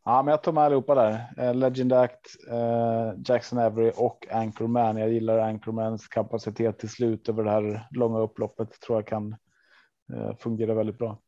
[0.09, 1.33] Ja, men jag tar med allihopa där.
[1.37, 4.97] Eh, Legend Act, eh, Jackson Avery och Anchorman.
[4.97, 8.81] Jag gillar Anchormans kapacitet till slut över det här långa upploppet.
[8.81, 9.37] Tror jag kan
[10.13, 11.19] eh, fungera väldigt bra.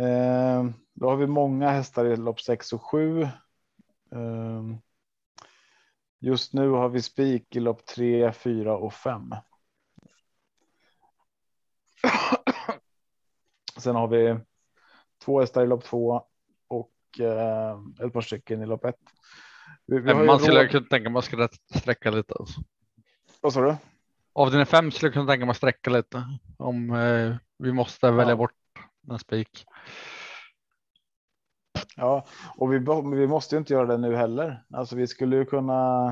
[0.00, 0.64] Eh,
[0.94, 3.22] då har vi många hästar i lopp 6 och 7.
[3.22, 3.28] Eh,
[6.20, 9.34] just nu har vi spik i lopp 3, 4 och 5.
[13.78, 14.38] Sen har vi
[15.24, 16.24] två hästar i lopp 2
[17.20, 18.96] ett par stycken i lopp ett.
[19.86, 20.70] Vi, vi man skulle råd...
[20.70, 22.34] kunna tänka man ska sträcka lite.
[22.34, 22.60] Alltså.
[23.40, 23.76] Vad sa du?
[24.32, 26.24] Av dina fem skulle jag kunna tänka mig att sträcka lite
[26.58, 28.36] om eh, vi måste välja ja.
[28.36, 28.52] bort
[29.10, 29.66] en spik.
[31.96, 32.24] Ja,
[32.56, 32.78] och vi,
[33.16, 34.64] vi måste ju inte göra det nu heller.
[34.70, 36.06] Alltså, vi skulle ju kunna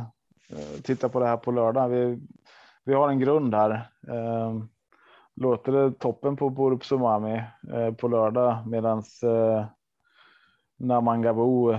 [0.50, 1.88] eh, titta på det här på lördag.
[1.88, 2.18] Vi,
[2.84, 3.90] vi har en grund här.
[4.08, 4.62] Eh,
[5.36, 7.42] låter det toppen på Borup Sumami
[7.72, 9.24] eh, på lördag medans
[10.82, 11.74] eh, Namangabo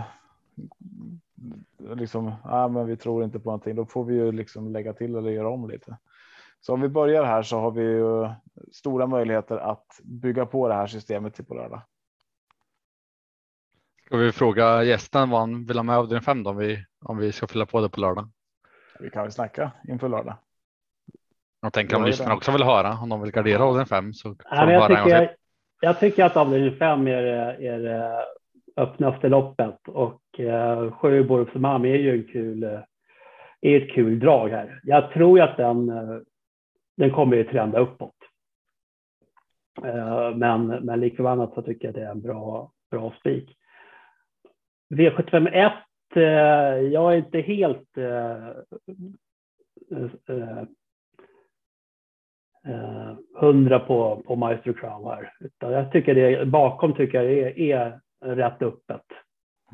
[1.77, 5.15] liksom, ja, men vi tror inte på någonting, då får vi ju liksom lägga till
[5.15, 5.97] eller göra om lite.
[6.61, 8.29] Så om vi börjar här så har vi ju
[8.71, 11.81] stora möjligheter att bygga på det här systemet till på lördag.
[14.05, 17.17] Ska vi fråga gästen vad han vill ha med avdelning 5 då om vi, om
[17.17, 18.29] vi ska fylla på det på lördag?
[18.99, 20.35] Vi kan väl snacka inför lördag.
[21.61, 24.35] Jag tänker om lyssnarna också vill höra om de vill gardera avdelning 5 så.
[24.49, 25.35] Ja, jag, tycker,
[25.81, 27.23] jag tycker att avdelning 5 är,
[27.61, 28.23] är
[28.75, 32.79] öppnaste loppet och eh, Sjöborg Mami är ju en kul, eh,
[33.61, 34.79] är ett kul drag här.
[34.83, 36.17] Jag tror att den, eh,
[36.97, 38.15] den kommer ju trenda uppåt.
[39.83, 43.57] Eh, men, men lik så tycker jag det är en bra, bra spik.
[44.93, 45.71] V751,
[46.15, 46.23] eh,
[46.91, 48.47] jag är inte helt eh,
[50.29, 50.63] eh,
[52.67, 55.33] eh, hundra på, på Maestro Crown här.
[55.39, 59.05] Utan jag tycker det bakom tycker jag är, är rätt öppet.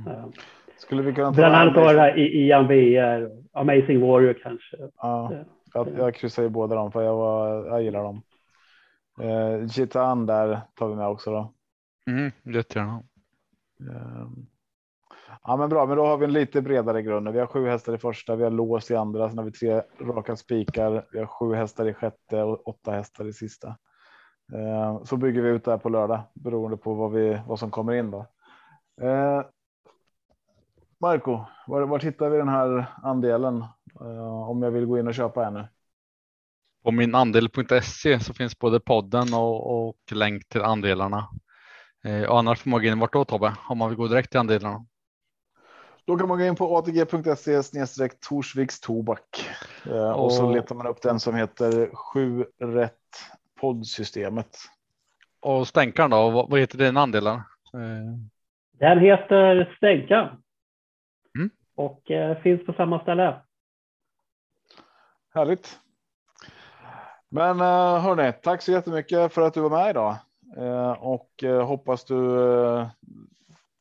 [0.07, 0.31] Mm.
[0.77, 4.77] Skulle vi kunna ta Bland annat vara i Ian VR, Amazing Warrior kanske.
[4.97, 5.31] Ja,
[5.73, 8.21] jag, jag kryssar ju båda dem för jag, var, jag gillar dem.
[9.21, 11.53] Eh, Chitan där tar vi med också då.
[12.11, 13.03] Mm, jättegärna.
[13.89, 14.27] Eh,
[15.43, 17.29] ja, men bra, men då har vi en lite bredare grund.
[17.29, 19.81] Vi har sju hästar i första, vi har lås i andra, sen har vi tre
[20.01, 21.05] raka spikar.
[21.11, 23.67] Vi har sju hästar i sjätte och åtta hästar i sista.
[24.53, 27.71] Eh, så bygger vi ut det här på lördag beroende på vad vi vad som
[27.71, 28.25] kommer in då.
[29.01, 29.41] Eh,
[31.01, 33.63] Marco, var, var hittar vi den här andelen
[34.01, 35.67] eh, om jag vill gå in och köpa en nu?
[36.83, 41.27] På min andel.se så finns både podden och, och länk till andelarna.
[42.03, 43.55] Eh, annars får man gå in vart då Tobbe?
[43.69, 44.85] Om man vill gå direkt till andelarna.
[46.05, 49.49] Då kan man gå in på atg.se snedstreck Torsviks tobak
[49.85, 52.93] eh, och, och så letar man upp den som heter sju rätt
[53.61, 54.57] poddsystemet.
[55.39, 56.29] Och stänkaren då?
[56.29, 57.35] Vad, vad heter den andelen?
[57.73, 58.38] Eh.
[58.79, 60.37] Den heter Stänka
[61.37, 61.49] mm.
[61.75, 63.35] och eh, finns på samma ställe.
[65.33, 65.79] Härligt.
[67.29, 70.15] Men eh, hörni, tack så jättemycket för att du var med idag
[70.57, 72.15] eh, och eh, hoppas du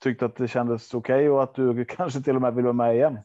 [0.02, 2.72] tyckte att det kändes okej okay och att du kanske till och med vill vara
[2.72, 3.18] med igen.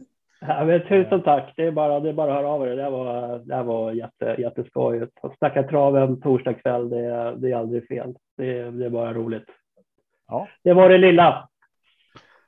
[0.48, 1.54] Ja, men tusen tack.
[1.56, 2.76] Det är bara, det är bara att höra av er.
[2.76, 5.12] Det var, det var jätte, jätteskojigt.
[5.22, 8.16] Att snacka traven torsdag kväll, det, det är aldrig fel.
[8.38, 9.50] Det, det är bara roligt.
[10.28, 10.48] Ja.
[10.64, 11.50] Det var det lilla.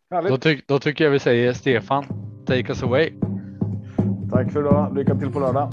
[0.10, 2.06] Då, ty då, tycker jag vi säger Stefan,
[2.48, 3.14] take us away.
[4.32, 4.96] Tack för idag.
[4.96, 5.72] Lycka till på lördag.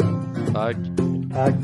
[0.53, 0.77] Tack.
[1.35, 1.55] Tack.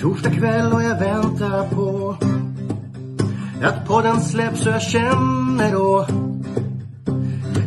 [0.00, 2.16] Torsdag kväll och jag väntar på
[3.62, 6.06] att podden släpps och jag känner då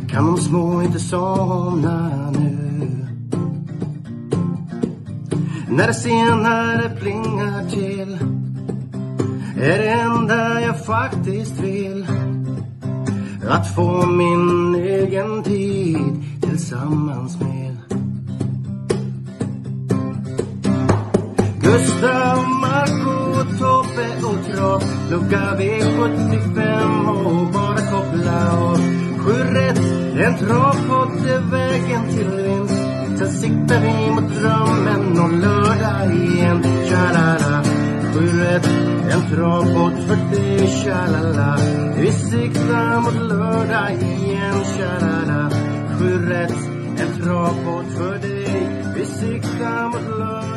[0.09, 3.07] kan de små inte somna nu.
[5.69, 8.32] När det senare plingar till
[9.57, 12.07] är det enda jag faktiskt vill.
[13.49, 17.77] Att få min egen tid tillsammans med
[21.61, 24.83] Gustav, Marco, Tobbe och Trav.
[25.07, 28.77] plugga V75 och bara koppla av.
[29.17, 29.79] Sju rätt,
[30.25, 32.83] en travpott är vägen till vinst.
[33.19, 36.63] Sen siktar vi mot drömmen och lördag igen.
[36.89, 37.72] Tja-la-la.
[38.13, 38.69] Sju rätt,
[39.11, 41.57] en travbåt för dig, tja-la-la.
[41.97, 45.49] Vi siktar mot lördag igen, tja-la-la.
[45.97, 46.55] Sju rätt,
[46.97, 48.67] en travbåt för dig.
[48.95, 50.52] Vi siktar mot lördag